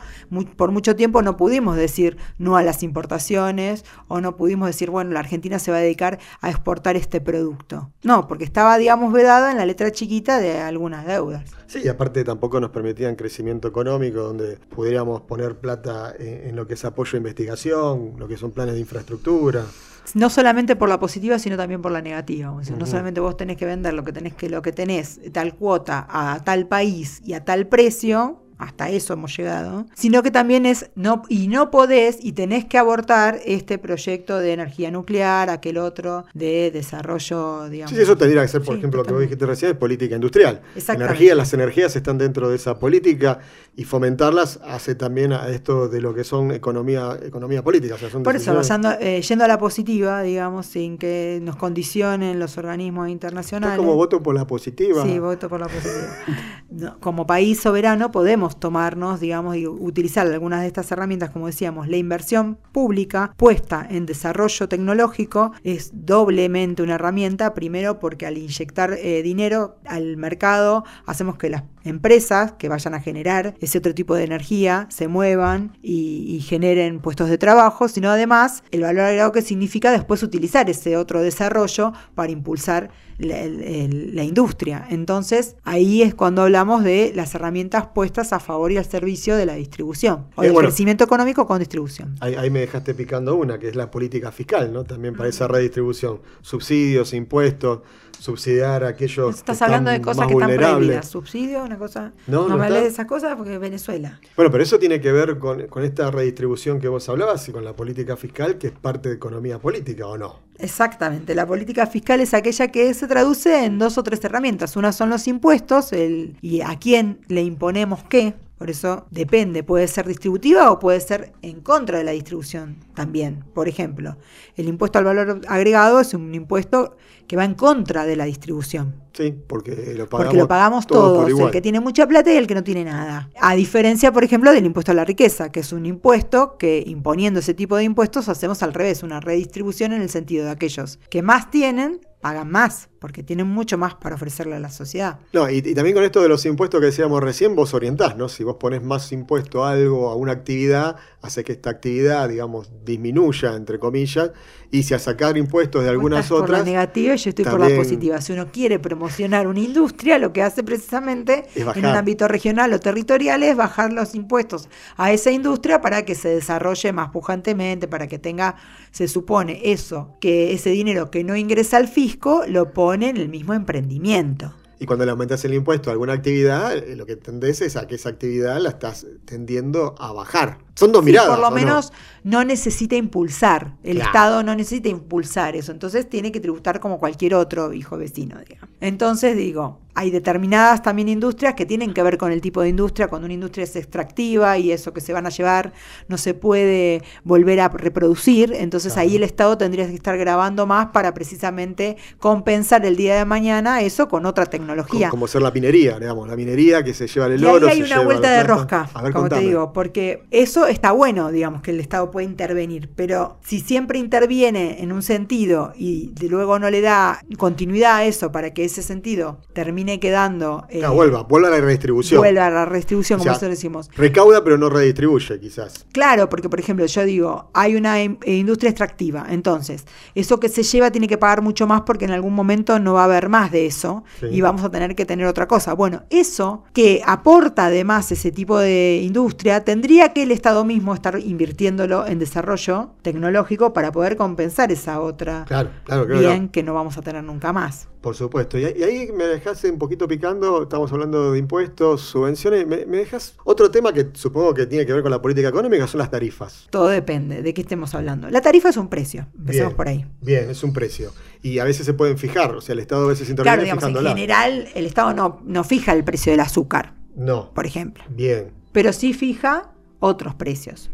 por 0.56 0.70
mucho 0.70 0.96
tiempo 0.96 1.22
no 1.22 1.36
pudimos 1.36 1.76
decir 1.76 2.16
no 2.38 2.56
a 2.56 2.62
las 2.62 2.82
importaciones 2.82 3.84
o 4.08 4.20
no 4.20 4.36
pudimos 4.36 4.66
decir, 4.68 4.90
bueno, 4.90 5.10
la 5.12 5.20
Argentina 5.20 5.58
se 5.58 5.70
va 5.70 5.78
a 5.78 5.80
dedicar 5.80 6.18
a 6.40 6.50
exportar 6.50 6.96
este 6.96 7.20
producto. 7.20 7.90
No, 8.02 8.26
porque 8.26 8.44
estaba, 8.44 8.78
digamos, 8.78 9.12
vedada 9.12 9.50
en 9.50 9.56
la 9.56 9.66
letra 9.66 9.90
chiquita 9.90 10.38
de 10.38 10.60
algunas 10.60 11.06
deudas. 11.06 11.44
Sí, 11.66 11.80
y 11.84 11.88
aparte 11.88 12.24
tampoco 12.24 12.60
nos 12.60 12.70
permitían 12.70 13.16
crecimiento 13.16 13.68
económico 13.68 14.20
donde 14.20 14.56
pudiéramos 14.56 15.22
poner 15.22 15.56
plata 15.56 16.14
en, 16.18 16.54
lo 16.56 16.66
que 16.66 16.74
es 16.74 16.84
apoyo 16.84 17.16
a 17.16 17.18
investigación, 17.18 18.14
lo 18.18 18.28
que 18.28 18.36
son 18.36 18.52
planes 18.52 18.74
de 18.74 18.80
infraestructura 18.80 19.64
no 20.12 20.28
solamente 20.28 20.76
por 20.76 20.90
la 20.90 21.00
positiva, 21.00 21.38
sino 21.38 21.56
también 21.56 21.80
por 21.80 21.90
la 21.90 22.02
negativa. 22.02 22.54
No 22.78 22.86
solamente 22.86 23.20
vos 23.20 23.38
tenés 23.38 23.56
que 23.56 23.64
vender 23.64 23.94
lo 23.94 24.04
que 24.04 24.12
tenés 24.12 24.34
que 24.34 24.50
lo 24.50 24.60
que 24.60 24.70
tenés 24.70 25.18
tal 25.32 25.54
cuota 25.54 26.06
a 26.10 26.44
tal 26.44 26.68
país 26.68 27.22
y 27.24 27.32
a 27.32 27.44
tal 27.44 27.66
precio, 27.66 28.43
hasta 28.58 28.88
eso 28.90 29.12
hemos 29.14 29.36
llegado, 29.36 29.86
sino 29.94 30.22
que 30.22 30.30
también 30.30 30.66
es, 30.66 30.90
no, 30.94 31.22
y 31.28 31.48
no 31.48 31.70
podés 31.70 32.18
y 32.20 32.32
tenés 32.32 32.64
que 32.64 32.78
abortar 32.78 33.40
este 33.44 33.78
proyecto 33.78 34.38
de 34.38 34.52
energía 34.52 34.90
nuclear, 34.90 35.50
aquel 35.50 35.78
otro 35.78 36.24
de 36.34 36.70
desarrollo, 36.70 37.68
digamos. 37.68 37.94
Sí, 37.94 38.00
eso 38.00 38.16
tendría 38.16 38.42
que 38.42 38.48
ser, 38.48 38.62
por 38.62 38.76
ejemplo, 38.76 39.02
lo 39.02 39.06
que 39.06 39.12
vos 39.12 39.22
dijiste 39.22 39.46
recién, 39.46 39.72
es 39.72 39.76
política 39.76 40.14
industrial. 40.14 40.62
Energía, 40.88 41.34
las 41.34 41.52
energías 41.52 41.96
están 41.96 42.18
dentro 42.18 42.48
de 42.48 42.56
esa 42.56 42.78
política 42.78 43.40
y 43.76 43.84
fomentarlas 43.84 44.60
hace 44.64 44.94
también 44.94 45.32
a 45.32 45.48
esto 45.48 45.88
de 45.88 46.00
lo 46.00 46.14
que 46.14 46.22
son 46.22 46.52
economía, 46.52 47.18
economía 47.22 47.62
política. 47.62 47.96
por 48.22 48.36
eso, 48.36 48.60
eh, 49.00 49.20
yendo 49.22 49.44
a 49.44 49.48
la 49.48 49.58
positiva, 49.58 50.22
digamos, 50.22 50.66
sin 50.66 50.96
que 50.96 51.40
nos 51.42 51.56
condicionen 51.56 52.38
los 52.38 52.56
organismos 52.56 53.08
internacionales. 53.08 53.76
como 53.76 53.96
voto 53.96 54.22
por 54.22 54.34
la 54.34 54.46
positiva. 54.46 55.02
Sí, 55.04 55.18
voto 55.18 55.48
por 55.48 55.60
la 55.60 55.68
positiva. 55.68 56.96
como 57.00 57.26
país 57.26 57.60
soberano 57.60 58.10
podemos 58.12 58.58
tomarnos, 58.60 59.20
digamos, 59.20 59.56
y 59.56 59.66
utilizar 59.66 60.26
algunas 60.26 60.60
de 60.60 60.68
estas 60.68 60.90
herramientas, 60.92 61.30
como 61.30 61.46
decíamos, 61.46 61.88
la 61.88 61.96
inversión 61.96 62.58
pública 62.72 63.34
puesta 63.36 63.86
en 63.90 64.06
desarrollo 64.06 64.68
tecnológico 64.68 65.52
es 65.64 65.90
doblemente 65.92 66.82
una 66.82 66.94
herramienta, 66.94 67.54
primero 67.54 67.98
porque 67.98 68.26
al 68.26 68.38
inyectar 68.38 68.92
eh, 68.94 69.22
dinero 69.22 69.76
al 69.84 70.16
mercado 70.16 70.84
hacemos 71.06 71.36
que 71.36 71.50
las 71.50 71.64
empresas 71.84 72.52
que 72.52 72.68
vayan 72.68 72.94
a 72.94 73.00
generar 73.00 73.54
ese 73.64 73.78
otro 73.78 73.94
tipo 73.94 74.14
de 74.14 74.24
energía 74.24 74.86
se 74.90 75.08
muevan 75.08 75.76
y, 75.82 76.40
generen 76.44 77.00
puestos 77.00 77.28
de 77.28 77.38
trabajo, 77.38 77.88
sino 77.88 78.10
además 78.10 78.62
el 78.70 78.82
valor 78.82 79.04
agregado 79.04 79.32
que 79.32 79.42
significa 79.42 79.90
después 79.90 80.22
utilizar 80.22 80.68
ese 80.68 80.96
otro 80.96 81.22
desarrollo 81.22 81.92
para 82.14 82.32
impulsar 82.32 82.90
la, 83.18 84.24
industria. 84.24 84.86
Entonces, 84.90 85.56
ahí 85.64 86.02
es 86.02 86.14
cuando 86.14 86.42
hablamos 86.42 86.84
de 86.84 87.12
las 87.14 87.34
herramientas 87.34 87.86
puestas 87.94 88.32
a 88.32 88.40
favor 88.40 88.72
y 88.72 88.78
al 88.78 88.84
servicio 88.84 89.36
de 89.36 89.46
la 89.46 89.54
distribución, 89.54 90.26
o 90.34 90.42
del 90.42 90.54
crecimiento 90.54 91.04
económico 91.04 91.46
con 91.46 91.58
distribución. 91.58 92.16
Ahí, 92.20 92.50
me 92.50 92.60
dejaste 92.60 92.94
picando 92.94 93.34
una, 93.36 93.58
que 93.58 93.68
es 93.68 93.76
la 93.76 93.90
política 93.90 94.32
fiscal, 94.32 94.72
¿no? 94.72 94.84
También 94.84 95.14
para 95.14 95.28
esa 95.28 95.48
redistribución. 95.48 96.20
Subsidios, 96.42 97.12
impuestos, 97.12 97.80
subsidiar 98.18 98.84
a 98.84 98.88
aquellos 98.88 99.36
Estás 99.36 99.60
hablando 99.62 99.90
de 99.90 100.00
cosas 100.00 100.26
que 100.26 100.32
están 100.32 100.54
prohibidas. 100.54 101.08
Subsidio, 101.08 101.64
una 101.64 101.78
cosa... 101.78 102.12
No, 102.26 102.48
no, 102.48 102.56
me 102.56 102.64
hables 102.64 102.82
de 102.82 102.88
esas 102.88 103.06
cosas 103.06 103.36
porque 103.36 103.54
es 103.54 103.60
Venezuela. 103.60 104.20
Bueno, 104.36 104.50
pero 104.50 104.62
eso 104.62 104.78
tiene 104.78 105.00
que 105.00 105.12
ver 105.12 105.38
con, 105.38 105.66
con 105.66 105.84
esta 105.84 106.10
redistribución 106.10 106.80
que 106.80 106.88
vos 106.88 107.08
hablabas 107.08 107.48
y 107.48 107.52
con 107.52 107.64
la 107.64 107.74
política 107.74 108.16
fiscal, 108.16 108.58
que 108.58 108.68
es 108.68 108.72
parte 108.72 109.08
de 109.08 109.16
economía 109.16 109.58
política, 109.58 110.06
¿o 110.06 110.16
no? 110.16 110.40
Exactamente, 110.58 111.34
la 111.34 111.46
política 111.46 111.86
fiscal 111.86 112.20
es 112.20 112.32
aquella 112.32 112.68
que 112.68 112.94
se 112.94 113.08
traduce 113.08 113.64
en 113.64 113.78
dos 113.78 113.98
o 113.98 114.02
tres 114.04 114.24
herramientas. 114.24 114.76
Una 114.76 114.92
son 114.92 115.10
los 115.10 115.26
impuestos 115.26 115.92
el, 115.92 116.36
y 116.42 116.60
a 116.60 116.78
quién 116.78 117.18
le 117.28 117.42
imponemos 117.42 118.04
qué. 118.04 118.34
Por 118.64 118.70
eso 118.70 119.04
depende, 119.10 119.62
puede 119.62 119.86
ser 119.86 120.08
distributiva 120.08 120.70
o 120.72 120.78
puede 120.78 120.98
ser 120.98 121.34
en 121.42 121.60
contra 121.60 121.98
de 121.98 122.04
la 122.04 122.12
distribución 122.12 122.78
también. 122.94 123.44
Por 123.52 123.68
ejemplo, 123.68 124.16
el 124.56 124.68
impuesto 124.68 124.98
al 124.98 125.04
valor 125.04 125.42
agregado 125.48 126.00
es 126.00 126.14
un 126.14 126.34
impuesto 126.34 126.96
que 127.26 127.36
va 127.36 127.44
en 127.44 127.52
contra 127.52 128.06
de 128.06 128.16
la 128.16 128.24
distribución. 128.24 129.02
Sí, 129.12 129.34
porque 129.46 129.92
lo 129.94 130.08
pagamos, 130.08 130.08
porque 130.08 130.36
lo 130.38 130.48
pagamos 130.48 130.86
todos, 130.86 131.28
el 131.28 131.50
que 131.50 131.60
tiene 131.60 131.78
mucha 131.80 132.06
plata 132.06 132.32
y 132.32 132.38
el 132.38 132.46
que 132.46 132.54
no 132.54 132.64
tiene 132.64 132.84
nada. 132.84 133.28
A 133.38 133.54
diferencia, 133.54 134.10
por 134.12 134.24
ejemplo, 134.24 134.50
del 134.50 134.64
impuesto 134.64 134.92
a 134.92 134.94
la 134.94 135.04
riqueza, 135.04 135.52
que 135.52 135.60
es 135.60 135.70
un 135.74 135.84
impuesto 135.84 136.56
que 136.56 136.82
imponiendo 136.86 137.40
ese 137.40 137.52
tipo 137.52 137.76
de 137.76 137.84
impuestos 137.84 138.30
hacemos 138.30 138.62
al 138.62 138.72
revés, 138.72 139.02
una 139.02 139.20
redistribución 139.20 139.92
en 139.92 140.00
el 140.00 140.08
sentido 140.08 140.46
de 140.46 140.52
aquellos 140.52 140.98
que 141.10 141.20
más 141.20 141.50
tienen 141.50 142.00
pagan 142.24 142.50
más, 142.50 142.88
porque 143.04 143.22
tienen 143.22 143.46
mucho 143.46 143.76
más 143.76 143.96
para 143.96 144.14
ofrecerle 144.14 144.56
a 144.56 144.60
la 144.60 144.70
sociedad. 144.70 145.18
No, 145.34 145.50
y, 145.50 145.60
también 145.74 145.94
con 145.94 146.04
esto 146.04 146.22
de 146.22 146.28
los 146.30 146.46
impuestos 146.46 146.80
que 146.80 146.86
decíamos 146.86 147.22
recién, 147.22 147.54
vos 147.54 147.74
orientás, 147.74 148.16
¿no? 148.16 148.30
Si 148.30 148.44
vos 148.44 148.56
pones 148.58 148.82
más 148.82 149.12
impuesto 149.12 149.62
a 149.62 149.72
algo, 149.72 150.08
a 150.08 150.16
una 150.16 150.32
actividad, 150.32 150.96
hace 151.20 151.44
que 151.44 151.52
esta 151.52 151.68
actividad, 151.68 152.30
digamos, 152.30 152.70
disminuya, 152.82 153.56
entre 153.56 153.78
comillas, 153.78 154.30
y 154.70 154.82
si 154.84 154.94
a 154.94 154.98
sacar 154.98 155.36
impuestos 155.36 155.84
de 155.84 155.90
algunas 155.90 156.30
otras... 156.30 156.48
por 156.48 156.58
la 156.58 156.64
negativa 156.64 157.14
y 157.14 157.18
yo 157.18 157.28
estoy 157.28 157.44
por 157.44 157.60
la 157.60 157.76
positiva. 157.76 158.20
Si 158.22 158.32
uno 158.32 158.50
quiere 158.50 158.78
promocionar 158.78 159.46
una 159.46 159.60
industria, 159.60 160.18
lo 160.18 160.32
que 160.32 160.42
hace 160.42 160.64
precisamente 160.64 161.44
en 161.54 161.78
un 161.78 161.94
ámbito 161.94 162.26
regional 162.26 162.72
o 162.72 162.80
territorial 162.80 163.42
es 163.42 163.54
bajar 163.54 163.92
los 163.92 164.14
impuestos 164.14 164.68
a 164.96 165.12
esa 165.12 165.30
industria 165.30 165.80
para 165.80 166.04
que 166.04 166.14
se 166.14 166.30
desarrolle 166.30 166.92
más 166.92 167.10
pujantemente, 167.10 167.86
para 167.86 168.06
que 168.06 168.18
tenga, 168.18 168.56
se 168.90 169.08
supone, 169.08 169.60
eso, 169.62 170.16
que 170.20 170.54
ese 170.54 170.70
dinero 170.70 171.10
que 171.10 171.22
no 171.22 171.36
ingresa 171.36 171.76
al 171.76 171.86
fisco, 171.86 172.42
lo 172.48 172.72
pone 172.72 172.93
en 173.02 173.16
el 173.16 173.28
mismo 173.28 173.54
emprendimiento. 173.54 174.52
Y 174.80 174.86
cuando 174.86 175.04
le 175.04 175.12
aumentas 175.12 175.44
el 175.44 175.54
impuesto 175.54 175.88
a 175.88 175.92
alguna 175.92 176.14
actividad, 176.14 176.76
eh, 176.76 176.96
lo 176.96 177.06
que 177.06 177.16
tendés 177.16 177.60
es 177.60 177.76
a 177.76 177.86
que 177.86 177.94
esa 177.94 178.08
actividad 178.08 178.60
la 178.60 178.70
estás 178.70 179.06
tendiendo 179.24 179.94
a 179.98 180.12
bajar. 180.12 180.58
Son 180.74 180.92
dos 180.92 181.04
miradas. 181.04 181.30
Por 181.30 181.38
lo 181.38 181.50
menos 181.50 181.92
no? 182.24 182.44
necesita 182.44 182.96
impulsar. 182.96 183.76
El 183.82 184.00
Estado 184.00 184.42
no 184.42 184.54
necesita 184.54 184.88
impulsar 184.88 185.54
eso. 185.54 185.72
Entonces 185.72 186.08
tiene 186.08 186.32
que 186.32 186.40
tributar 186.40 186.80
como 186.80 186.98
cualquier 186.98 187.34
otro 187.34 187.72
hijo 187.72 187.96
vecino. 187.96 188.36
Entonces 188.80 189.36
digo, 189.36 189.80
hay 189.94 190.10
determinadas 190.10 190.82
también 190.82 191.08
industrias 191.08 191.54
que 191.54 191.66
tienen 191.66 191.94
que 191.94 192.02
ver 192.02 192.18
con 192.18 192.32
el 192.32 192.40
tipo 192.40 192.60
de 192.62 192.68
industria. 192.68 193.08
Cuando 193.08 193.26
una 193.26 193.34
industria 193.34 193.64
es 193.64 193.76
extractiva 193.76 194.58
y 194.58 194.72
eso 194.72 194.92
que 194.92 195.00
se 195.00 195.12
van 195.12 195.26
a 195.26 195.30
llevar 195.30 195.72
no 196.08 196.18
se 196.18 196.34
puede 196.34 197.02
volver 197.22 197.60
a 197.60 197.68
reproducir, 197.68 198.52
entonces 198.54 198.96
ahí 198.96 199.16
el 199.16 199.22
Estado 199.22 199.56
tendría 199.56 199.86
que 199.86 199.94
estar 199.94 200.18
grabando 200.18 200.66
más 200.66 200.86
para 200.86 201.14
precisamente 201.14 201.96
compensar 202.18 202.84
el 202.84 202.96
día 202.96 203.16
de 203.16 203.24
mañana 203.24 203.80
eso 203.80 204.08
con 204.08 204.26
otra 204.26 204.46
tecnología 204.46 204.64
tecnología. 204.64 205.10
Como, 205.10 205.26
ser 205.26 205.42
la 205.42 205.50
minería, 205.50 205.98
digamos, 205.98 206.28
la 206.28 206.36
minería 206.36 206.82
que 206.82 206.94
se 206.94 207.06
lleva 207.06 207.26
el 207.26 207.40
y 207.40 207.44
oro. 207.44 207.68
Ahí 207.68 207.82
hay 207.82 207.82
una 207.82 208.00
vuelta 208.00 208.30
de 208.30 208.42
rosca, 208.42 208.88
a 208.92 209.02
ver, 209.02 209.12
como 209.12 209.28
te 209.28 209.40
digo, 209.40 209.72
porque 209.72 210.24
eso 210.30 210.66
está 210.66 210.92
bueno, 210.92 211.30
digamos, 211.30 211.62
que 211.62 211.70
el 211.70 211.80
Estado 211.80 212.10
puede 212.10 212.26
intervenir, 212.26 212.90
pero 212.94 213.38
si 213.42 213.60
siempre 213.60 213.98
interviene 213.98 214.82
en 214.82 214.92
un 214.92 215.02
sentido 215.02 215.72
y 215.76 216.12
luego 216.28 216.58
no 216.58 216.70
le 216.70 216.80
da 216.80 217.20
continuidad 217.36 217.96
a 217.96 218.04
eso 218.04 218.32
para 218.32 218.52
que 218.52 218.64
ese 218.64 218.82
sentido 218.82 219.40
termine 219.52 219.83
quedando... 220.00 220.66
Eh, 220.68 220.86
vuelva, 220.86 221.22
vuelva 221.22 221.48
a 221.48 221.50
la 221.52 221.60
redistribución. 221.60 222.20
Vuelva 222.20 222.46
a 222.46 222.50
la 222.50 222.64
redistribución, 222.64 223.18
como 223.18 223.30
nosotros 223.30 223.50
decimos. 223.50 223.90
Recauda 223.96 224.42
pero 224.42 224.58
no 224.58 224.68
redistribuye, 224.68 225.40
quizás. 225.40 225.86
Claro, 225.92 226.28
porque 226.28 226.48
por 226.48 226.60
ejemplo, 226.60 226.84
yo 226.86 227.04
digo, 227.04 227.50
hay 227.54 227.76
una 227.76 228.00
eh, 228.00 228.16
industria 228.24 228.70
extractiva, 228.70 229.26
entonces, 229.28 229.86
eso 230.14 230.40
que 230.40 230.48
se 230.48 230.62
lleva 230.62 230.90
tiene 230.90 231.08
que 231.08 231.18
pagar 231.18 231.42
mucho 231.42 231.66
más 231.66 231.82
porque 231.82 232.04
en 232.04 232.10
algún 232.10 232.34
momento 232.34 232.78
no 232.78 232.94
va 232.94 233.02
a 233.02 233.04
haber 233.04 233.28
más 233.28 233.50
de 233.50 233.66
eso 233.66 234.04
y 234.30 234.40
vamos 234.40 234.64
a 234.64 234.70
tener 234.70 234.94
que 234.94 235.06
tener 235.06 235.26
otra 235.26 235.46
cosa. 235.46 235.74
Bueno, 235.74 236.04
eso 236.10 236.64
que 236.72 237.02
aporta 237.04 237.66
además 237.66 238.10
ese 238.12 238.32
tipo 238.32 238.58
de 238.58 239.00
industria, 239.02 239.64
tendría 239.64 240.12
que 240.12 240.22
el 240.22 240.30
Estado 240.30 240.64
mismo 240.64 240.94
estar 240.94 241.18
invirtiéndolo 241.18 242.06
en 242.06 242.18
desarrollo 242.18 242.90
tecnológico 243.02 243.72
para 243.72 243.92
poder 243.92 244.16
compensar 244.16 244.72
esa 244.72 245.00
otra 245.00 245.44
claro, 245.46 245.70
claro, 245.84 246.06
bien 246.06 246.48
que 246.48 246.62
no 246.62 246.74
vamos 246.74 246.96
a 246.96 247.02
tener 247.02 247.22
nunca 247.24 247.52
más. 247.52 247.88
Por 248.04 248.14
supuesto. 248.14 248.58
Y, 248.58 248.64
ahí 248.66 249.08
me 249.14 249.24
dejas 249.24 249.64
un 249.64 249.78
poquito 249.78 250.06
picando, 250.06 250.64
estamos 250.64 250.92
hablando 250.92 251.32
de 251.32 251.38
impuestos, 251.38 252.02
subvenciones, 252.02 252.66
me, 252.66 252.84
me 252.84 252.98
dejas 252.98 253.34
otro 253.44 253.70
tema 253.70 253.94
que 253.94 254.10
supongo 254.12 254.52
que 254.52 254.66
tiene 254.66 254.84
que 254.84 254.92
ver 254.92 255.00
con 255.00 255.10
la 255.10 255.22
política 255.22 255.48
económica, 255.48 255.86
son 255.86 256.00
las 256.00 256.10
tarifas. 256.10 256.66
Todo 256.68 256.88
depende 256.88 257.40
de 257.40 257.54
qué 257.54 257.62
estemos 257.62 257.94
hablando. 257.94 258.28
La 258.28 258.42
tarifa 258.42 258.68
es 258.68 258.76
un 258.76 258.88
precio, 258.88 259.26
empecemos 259.38 259.72
por 259.72 259.88
ahí. 259.88 260.04
Bien, 260.20 260.50
es 260.50 260.62
un 260.62 260.74
precio. 260.74 261.14
Y 261.40 261.60
a 261.60 261.64
veces 261.64 261.86
se 261.86 261.94
pueden 261.94 262.18
fijar, 262.18 262.54
o 262.54 262.60
sea, 262.60 262.74
el 262.74 262.80
Estado 262.80 263.06
a 263.06 263.08
veces 263.08 263.30
interviene 263.30 263.56
claro, 263.56 263.80
digamos, 263.80 264.02
En 264.02 264.06
general, 264.08 264.68
el 264.74 264.84
Estado 264.84 265.14
no, 265.14 265.40
no 265.42 265.64
fija 265.64 265.94
el 265.94 266.04
precio 266.04 266.30
del 266.30 266.40
azúcar. 266.40 266.92
No. 267.16 267.54
Por 267.54 267.64
ejemplo. 267.64 268.04
Bien. 268.10 268.50
Pero 268.72 268.92
sí 268.92 269.14
fija 269.14 269.72
otros 269.98 270.34
precios. 270.34 270.90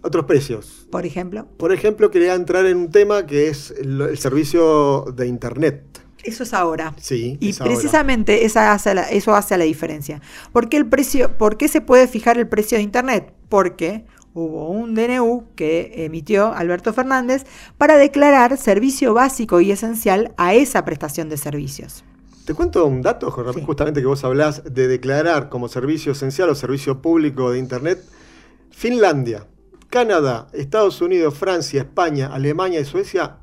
Otros 0.00 0.24
precios. 0.24 0.86
Por 0.90 1.04
ejemplo. 1.04 1.46
Por 1.58 1.74
ejemplo, 1.74 2.10
quería 2.10 2.34
entrar 2.34 2.64
en 2.64 2.78
un 2.78 2.90
tema 2.90 3.26
que 3.26 3.48
es 3.48 3.72
el 3.72 4.16
servicio 4.16 5.04
de 5.14 5.26
Internet. 5.26 6.00
Eso 6.24 6.42
es 6.42 6.54
ahora. 6.54 6.94
Sí. 6.98 7.36
Y 7.40 7.52
precisamente 7.52 8.44
Esa 8.44 8.72
hace 8.72 8.94
eso 9.10 9.34
hace 9.34 9.56
la 9.56 9.64
diferencia. 9.64 10.20
¿Por 10.52 10.68
qué, 10.68 10.76
el 10.76 10.86
precio, 10.86 11.36
¿Por 11.36 11.56
qué 11.56 11.68
se 11.68 11.80
puede 11.80 12.08
fijar 12.08 12.38
el 12.38 12.48
precio 12.48 12.78
de 12.78 12.82
Internet? 12.82 13.32
Porque 13.48 14.04
hubo 14.34 14.70
un 14.70 14.94
DNU 14.94 15.48
que 15.56 15.92
emitió 16.04 16.52
Alberto 16.52 16.92
Fernández 16.92 17.44
para 17.78 17.96
declarar 17.96 18.56
servicio 18.56 19.14
básico 19.14 19.60
y 19.60 19.70
esencial 19.70 20.32
a 20.36 20.54
esa 20.54 20.84
prestación 20.84 21.28
de 21.28 21.36
servicios. 21.36 22.04
Te 22.44 22.54
cuento 22.54 22.84
un 22.86 23.02
dato, 23.02 23.30
justamente 23.30 24.00
que 24.00 24.06
vos 24.06 24.24
hablás 24.24 24.62
de 24.64 24.88
declarar 24.88 25.48
como 25.48 25.68
servicio 25.68 26.12
esencial 26.12 26.48
o 26.48 26.54
servicio 26.54 27.00
público 27.00 27.50
de 27.50 27.58
Internet. 27.58 28.02
Finlandia, 28.70 29.46
Canadá, 29.88 30.48
Estados 30.52 31.00
Unidos, 31.00 31.36
Francia, 31.36 31.82
España, 31.82 32.30
Alemania 32.32 32.80
y 32.80 32.84
Suecia 32.84 33.36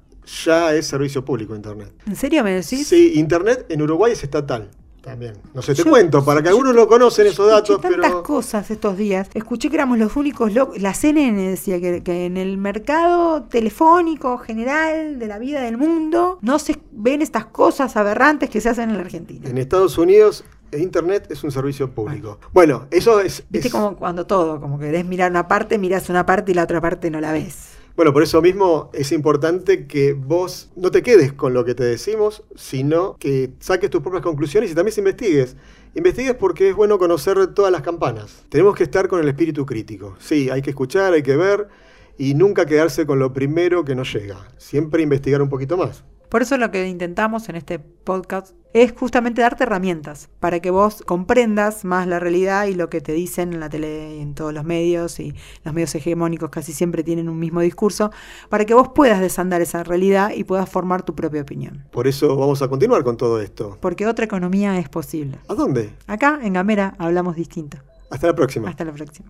ya 0.45 0.73
es 0.73 0.87
servicio 0.87 1.23
público 1.23 1.55
Internet. 1.55 1.93
¿En 2.05 2.15
serio 2.15 2.43
me 2.43 2.51
decís? 2.51 2.87
Sí, 2.87 3.13
Internet 3.15 3.65
en 3.69 3.81
Uruguay 3.81 4.11
es 4.11 4.23
estatal. 4.23 4.69
También. 5.01 5.35
No 5.53 5.61
sé, 5.61 5.73
te 5.73 5.85
cuento, 5.85 6.25
para 6.25 6.43
que 6.43 6.49
algunos 6.49 6.75
lo 6.75 6.85
conocen 6.85 7.27
esos 7.27 7.49
datos, 7.49 7.79
tantas 7.79 8.13
cosas 8.15 8.69
estos 8.69 8.97
días. 8.97 9.29
Escuché 9.33 9.69
que 9.69 9.75
éramos 9.75 9.97
los 9.97 10.17
únicos 10.17 10.53
locos. 10.53 10.81
La 10.81 10.93
CNN 10.93 11.49
decía 11.49 11.79
que, 11.79 12.03
que, 12.03 12.25
en 12.25 12.35
el 12.35 12.57
mercado 12.57 13.43
telefónico 13.43 14.37
general 14.37 15.17
de 15.17 15.27
la 15.27 15.39
vida 15.39 15.61
del 15.61 15.77
mundo 15.77 16.39
no 16.41 16.59
se 16.59 16.77
ven 16.91 17.21
estas 17.21 17.45
cosas 17.45 17.95
aberrantes 17.95 18.49
que 18.49 18.59
se 18.59 18.67
hacen 18.67 18.89
en 18.89 18.97
la 18.97 19.03
Argentina. 19.03 19.47
En 19.47 19.57
Estados 19.57 19.97
Unidos 19.97 20.43
Internet 20.73 21.27
es 21.29 21.43
un 21.43 21.51
servicio 21.51 21.89
público. 21.91 22.39
Bueno, 22.51 22.87
eso 22.91 23.19
es. 23.21 23.43
Viste 23.49 23.69
como 23.69 23.95
cuando 23.95 24.27
todo, 24.27 24.59
como 24.59 24.77
querés 24.77 25.05
mirar 25.05 25.31
una 25.31 25.47
parte, 25.47 25.77
miras 25.77 26.09
una 26.09 26.25
parte 26.25 26.51
y 26.51 26.55
la 26.55 26.63
otra 26.63 26.81
parte 26.81 27.09
no 27.09 27.21
la 27.21 27.31
ves. 27.31 27.76
Bueno, 27.97 28.13
por 28.13 28.21
eso 28.21 28.43
mismo 28.43 28.91
es 28.93 29.11
importante 29.11 29.87
que 29.87 30.13
vos 30.13 30.69
no 30.75 30.91
te 30.91 31.01
quedes 31.01 31.33
con 31.33 31.55
lo 31.55 31.65
que 31.65 31.73
te 31.73 31.83
decimos, 31.83 32.43
sino 32.55 33.17
que 33.17 33.49
saques 33.59 33.89
tus 33.89 34.03
propias 34.03 34.21
conclusiones 34.21 34.69
y 34.69 34.75
también 34.75 34.93
investigues. 34.99 35.55
Investigues 35.95 36.35
porque 36.35 36.69
es 36.69 36.75
bueno 36.75 36.99
conocer 36.99 37.47
todas 37.55 37.71
las 37.71 37.81
campanas. 37.81 38.45
Tenemos 38.49 38.75
que 38.75 38.83
estar 38.83 39.07
con 39.07 39.19
el 39.19 39.27
espíritu 39.27 39.65
crítico. 39.65 40.15
Sí, 40.19 40.47
hay 40.51 40.61
que 40.61 40.69
escuchar, 40.69 41.13
hay 41.13 41.23
que 41.23 41.35
ver 41.35 41.69
y 42.19 42.35
nunca 42.35 42.67
quedarse 42.67 43.07
con 43.07 43.17
lo 43.17 43.33
primero 43.33 43.83
que 43.83 43.95
nos 43.95 44.13
llega. 44.13 44.47
Siempre 44.57 45.01
investigar 45.01 45.41
un 45.41 45.49
poquito 45.49 45.75
más. 45.75 46.03
Por 46.29 46.41
eso 46.41 46.57
lo 46.57 46.71
que 46.71 46.87
intentamos 46.87 47.47
en 47.47 47.55
este 47.55 47.79
podcast 47.79 48.53
es 48.73 48.91
justamente 48.91 49.41
darte 49.41 49.63
herramientas 49.63 50.29
para 50.39 50.59
que 50.59 50.71
vos 50.71 51.01
comprendas 51.05 51.85
más 51.85 52.05
la 52.05 52.19
realidad 52.19 52.65
y 52.65 52.75
lo 52.75 52.89
que 52.89 53.01
te 53.01 53.13
dicen 53.13 53.53
en 53.53 53.59
la 53.59 53.69
tele 53.69 54.17
y 54.17 54.21
en 54.21 54.35
todos 54.35 54.53
los 54.53 54.65
medios 54.65 55.19
y 55.19 55.33
los 55.63 55.73
medios 55.73 55.95
hegemónicos 55.95 56.49
casi 56.49 56.73
siempre 56.73 57.03
tienen 57.03 57.29
un 57.29 57.39
mismo 57.39 57.61
discurso, 57.61 58.11
para 58.49 58.65
que 58.65 58.73
vos 58.73 58.89
puedas 58.93 59.21
desandar 59.21 59.61
esa 59.61 59.83
realidad 59.83 60.31
y 60.35 60.43
puedas 60.43 60.69
formar 60.69 61.03
tu 61.03 61.15
propia 61.15 61.41
opinión. 61.41 61.85
Por 61.91 62.07
eso 62.07 62.35
vamos 62.35 62.61
a 62.61 62.67
continuar 62.67 63.03
con 63.03 63.17
todo 63.17 63.41
esto. 63.41 63.77
Porque 63.79 64.05
otra 64.05 64.25
economía 64.25 64.77
es 64.79 64.89
posible. 64.89 65.39
¿A 65.47 65.53
dónde? 65.55 65.93
Acá 66.07 66.39
en 66.43 66.53
Gamera 66.53 66.93
hablamos 66.99 67.35
distinto. 67.35 67.77
Hasta 68.09 68.27
la 68.27 68.35
próxima. 68.35 68.69
Hasta 68.69 68.85
la 68.85 68.91
próxima. 68.91 69.29